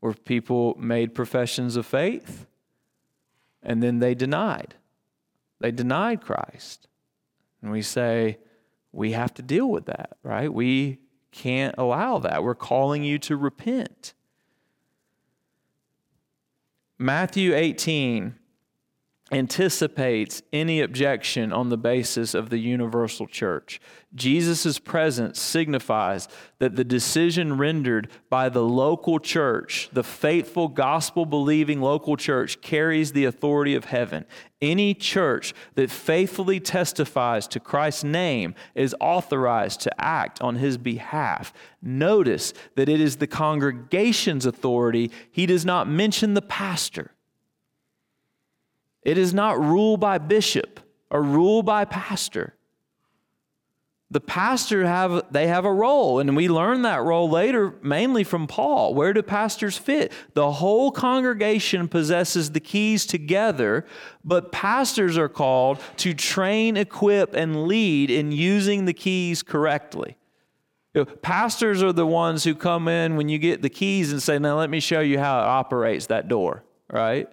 [0.00, 2.46] Where people made professions of faith
[3.62, 4.74] and then they denied.
[5.60, 6.88] They denied Christ.
[7.62, 8.38] And we say,
[8.92, 10.52] we have to deal with that, right?
[10.52, 10.98] We
[11.36, 12.42] can't allow that.
[12.42, 14.14] We're calling you to repent.
[16.98, 18.36] Matthew 18
[19.32, 23.80] anticipates any objection on the basis of the universal church.
[24.14, 26.28] Jesus' presence signifies
[26.60, 33.12] that the decision rendered by the local church, the faithful, gospel believing local church, carries
[33.12, 34.24] the authority of heaven.
[34.62, 41.52] Any church that faithfully testifies to Christ's name is authorized to act on his behalf.
[41.82, 47.10] Notice that it is the congregation's authority, he does not mention the pastor.
[49.06, 50.80] It is not ruled by bishop
[51.12, 52.54] or ruled by pastor.
[54.10, 58.48] The pastor have they have a role and we learn that role later mainly from
[58.48, 58.94] Paul.
[58.94, 60.12] Where do pastors fit?
[60.34, 63.86] The whole congregation possesses the keys together,
[64.24, 70.16] but pastors are called to train, equip and lead in using the keys correctly.
[70.94, 74.20] You know, pastors are the ones who come in when you get the keys and
[74.20, 77.28] say, "Now let me show you how it operates that door." Right?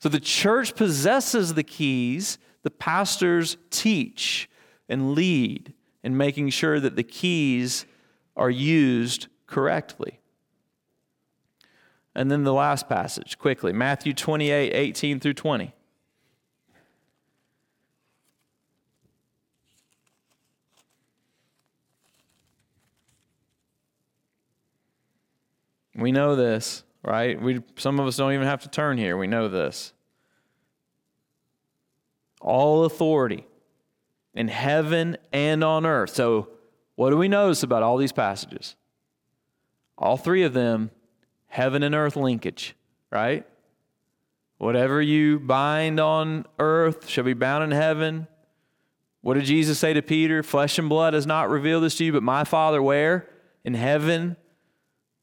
[0.00, 4.48] So the church possesses the keys, the pastors teach
[4.88, 7.84] and lead in making sure that the keys
[8.34, 10.20] are used correctly.
[12.14, 15.74] And then the last passage, quickly Matthew 28 18 through 20.
[25.94, 27.40] We know this right?
[27.40, 29.16] We, some of us don't even have to turn here.
[29.16, 29.92] We know this.
[32.40, 33.46] All authority
[34.34, 36.10] in heaven and on earth.
[36.10, 36.48] So,
[36.96, 38.76] what do we notice about all these passages?
[39.96, 40.90] All three of them,
[41.46, 42.74] heaven and earth linkage,
[43.10, 43.46] right?
[44.58, 48.26] Whatever you bind on earth shall be bound in heaven.
[49.22, 50.42] What did Jesus say to Peter?
[50.42, 53.28] Flesh and blood has not revealed this to you, but my Father where?
[53.64, 54.36] In heaven.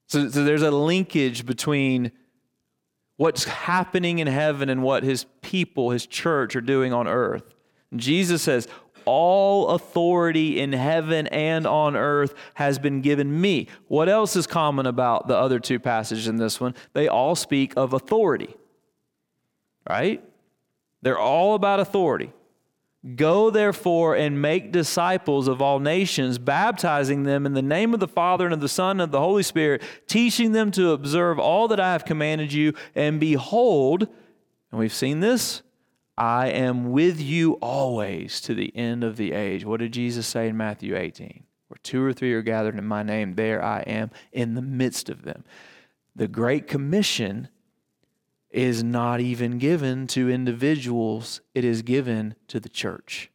[0.08, 2.12] So, so there's a linkage between
[3.18, 7.44] what's happening in heaven and what his people, his church, are doing on earth.
[7.96, 8.68] Jesus says,
[9.06, 13.68] all authority in heaven and on earth has been given me.
[13.88, 16.76] What else is common about the other two passages in this one?
[16.94, 18.54] They all speak of authority
[19.90, 20.24] right?
[21.02, 22.32] They're all about authority.
[23.16, 28.08] Go therefore and make disciples of all nations, baptizing them in the name of the
[28.08, 31.68] Father and of the Son and of the Holy Spirit, teaching them to observe all
[31.68, 32.74] that I have commanded you.
[32.96, 34.08] And behold,
[34.72, 35.62] and we've seen this,
[36.18, 39.64] I am with you always to the end of the age.
[39.64, 41.44] What did Jesus say in Matthew 18?
[41.68, 45.10] Where two or three are gathered in my name, there I am in the midst
[45.10, 45.44] of them.
[46.16, 47.50] The Great Commission
[48.58, 53.30] is not even given to individuals, it is given to the church.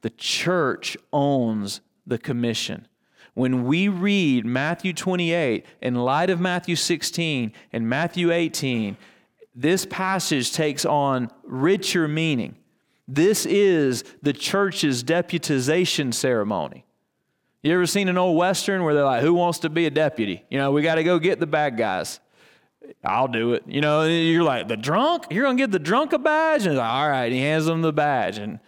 [0.00, 2.88] The church owns the commission.
[3.34, 8.96] When we read Matthew 28 in light of Matthew 16 and Matthew 18,
[9.54, 12.56] this passage takes on richer meaning.
[13.06, 16.86] This is the church's deputization ceremony.
[17.62, 20.44] You ever seen an old Western where they're like, Who wants to be a deputy?
[20.48, 22.20] You know, we got to go get the bad guys.
[23.04, 23.64] I'll do it.
[23.66, 25.26] You know, you're like, the drunk?
[25.30, 26.66] You're going to give the drunk a badge?
[26.66, 28.38] And like, all right, he hands them the badge.
[28.38, 28.60] And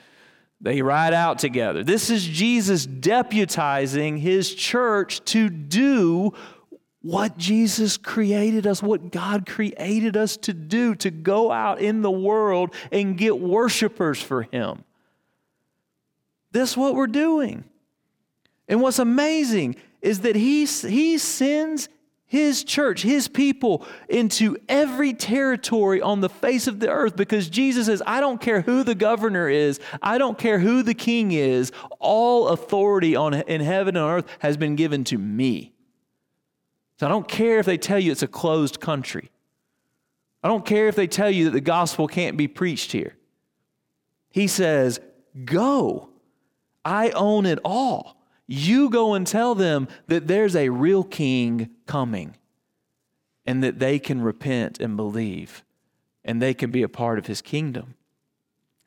[0.60, 1.84] they ride out together.
[1.84, 6.32] This is Jesus deputizing his church to do
[7.02, 12.10] what Jesus created us, what God created us to do, to go out in the
[12.10, 14.82] world and get worshipers for him.
[16.50, 17.64] This is what we're doing.
[18.66, 21.88] And what's amazing is that he, he sends
[22.27, 27.87] his church, his people into every territory on the face of the earth because Jesus
[27.87, 31.70] says, I don't care who the governor is, I don't care who the king is,
[32.01, 35.72] all authority on, in heaven and on earth has been given to me.
[36.99, 39.31] So I don't care if they tell you it's a closed country.
[40.43, 43.16] I don't care if they tell you that the gospel can't be preached here.
[44.31, 45.01] He says,
[45.45, 46.09] Go.
[46.85, 48.15] I own it all.
[48.47, 52.36] You go and tell them that there's a real king coming
[53.44, 55.64] and that they can repent and believe
[56.24, 57.94] and they can be a part of his kingdom.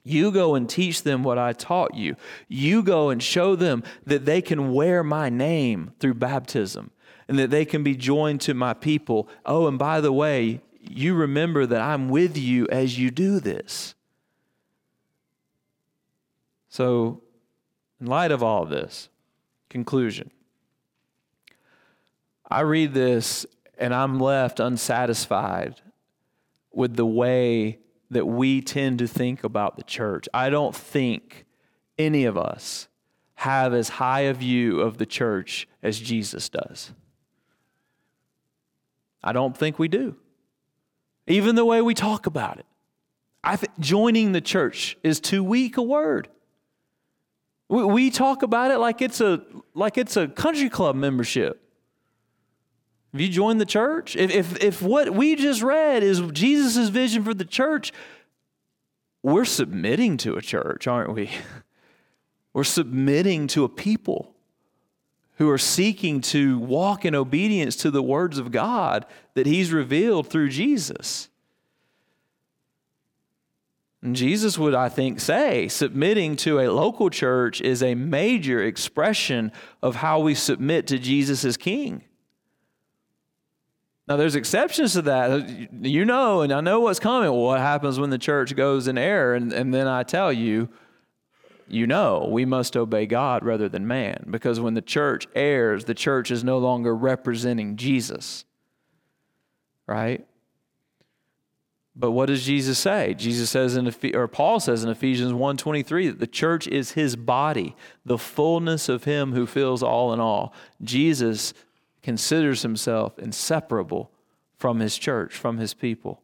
[0.04, 2.16] You go and teach them what I taught you.
[2.48, 6.92] You go and show them that they can wear my name through baptism
[7.28, 9.30] and that they can be joined to my people.
[9.46, 13.94] Oh, and by the way, you remember that I'm with you as you do this.
[16.70, 17.22] So,
[18.00, 19.10] in light of all of this,
[19.70, 20.32] Conclusion
[22.50, 23.46] I read this
[23.78, 25.82] and I'm left unsatisfied
[26.74, 30.28] with the way that we tend to think about the church.
[30.34, 31.46] I don't think
[31.98, 32.88] any of us
[33.36, 36.92] have as high a view of the church as Jesus does.
[39.24, 40.16] I don't think we do.
[41.28, 42.66] Even the way we talk about it.
[43.44, 46.28] I think joining the church is too weak a word.
[47.70, 49.42] We we talk about it like it's a
[49.74, 51.62] like it's a country club membership.
[53.14, 54.16] Have you joined the church?
[54.16, 57.92] If, if, if what we just read is Jesus' vision for the church,
[59.24, 61.32] we're submitting to a church, aren't we?
[62.52, 64.34] We're submitting to a people
[65.38, 69.06] who are seeking to walk in obedience to the words of God
[69.36, 71.30] that He's revealed through Jesus.
[74.02, 79.52] And Jesus would, I think, say submitting to a local church is a major expression
[79.84, 82.04] of how we submit to Jesus as King.
[84.08, 85.70] Now, there's exceptions to that.
[85.72, 87.32] You know, and I know what's coming.
[87.32, 89.36] What happens when the church goes in error?
[89.36, 90.70] And, and then I tell you,
[91.68, 94.26] you know, we must obey God rather than man.
[94.32, 98.46] Because when the church errs, the church is no longer representing Jesus.
[99.86, 100.26] Right?
[101.96, 103.14] But what does Jesus say?
[103.14, 107.76] Jesus says in or Paul says in Ephesians 1:23 that the church is his body,
[108.06, 110.54] the fullness of him who fills all in all.
[110.82, 111.54] Jesus
[112.02, 114.12] considers himself inseparable
[114.58, 116.22] from his church, from his people.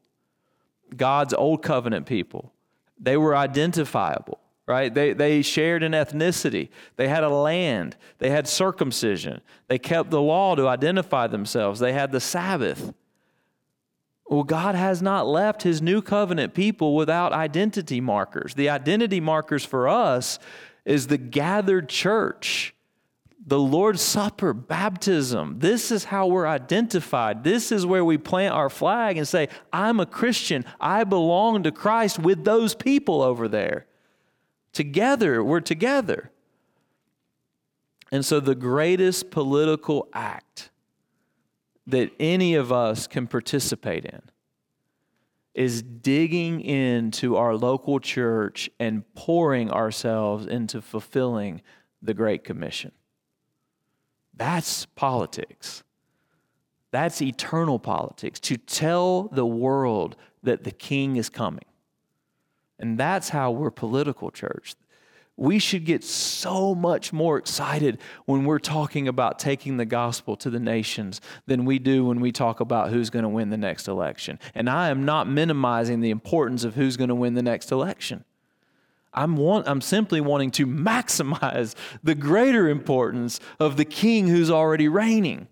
[0.96, 2.54] God's old covenant people,
[3.00, 4.40] they were identifiable.
[4.68, 4.94] right?
[4.94, 10.22] They, they shared an ethnicity, they had a land, they had circumcision, they kept the
[10.22, 12.94] law to identify themselves, they had the Sabbath.
[14.28, 18.56] Well, God has not left his new covenant people without identity markers.
[18.56, 20.40] The identity markers for us
[20.84, 22.74] is the gathered church,
[23.46, 25.60] the Lord's Supper, baptism.
[25.60, 27.44] This is how we're identified.
[27.44, 30.66] This is where we plant our flag and say, I'm a Christian.
[30.80, 33.86] I belong to Christ with those people over there.
[34.74, 36.32] Together, we're together.
[38.12, 40.70] And so, the greatest political act
[41.88, 44.22] that any of us can participate in
[45.54, 51.62] is digging into our local church and pouring ourselves into fulfilling
[52.02, 52.92] the Great Commission.
[54.36, 55.84] That's politics.
[56.92, 61.66] That's eternal politics, to tell the world that the king is coming.
[62.80, 64.76] And that's how we're political, church.
[65.38, 70.50] We should get so much more excited when we're talking about taking the gospel to
[70.50, 73.90] the nations than we do when we talk about who's going to win the next
[73.90, 74.40] election.
[74.54, 78.24] And I am not minimizing the importance of who's going to win the next election.
[79.14, 84.88] I'm, want, I'm simply wanting to maximize the greater importance of the king who's already
[84.88, 85.48] reigning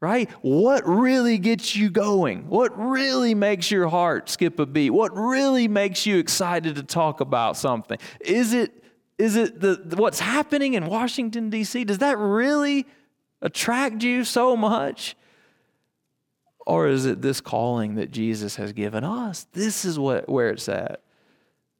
[0.00, 0.30] right?
[0.40, 2.48] What really gets you going?
[2.48, 4.90] What really makes your heart skip a beat?
[4.90, 7.98] What really makes you excited to talk about something?
[8.20, 8.79] Is it
[9.20, 11.84] is it the what's happening in Washington D.C.?
[11.84, 12.86] Does that really
[13.42, 15.14] attract you so much?
[16.66, 19.46] Or is it this calling that Jesus has given us?
[19.52, 21.02] This is what where it's at.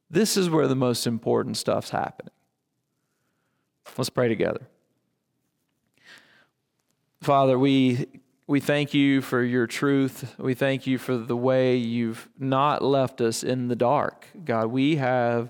[0.09, 2.33] This is where the most important stuff's happening.
[3.97, 4.67] Let's pray together.
[7.21, 8.07] Father, we,
[8.47, 10.35] we thank you for your truth.
[10.37, 14.27] We thank you for the way you've not left us in the dark.
[14.43, 15.49] God, we have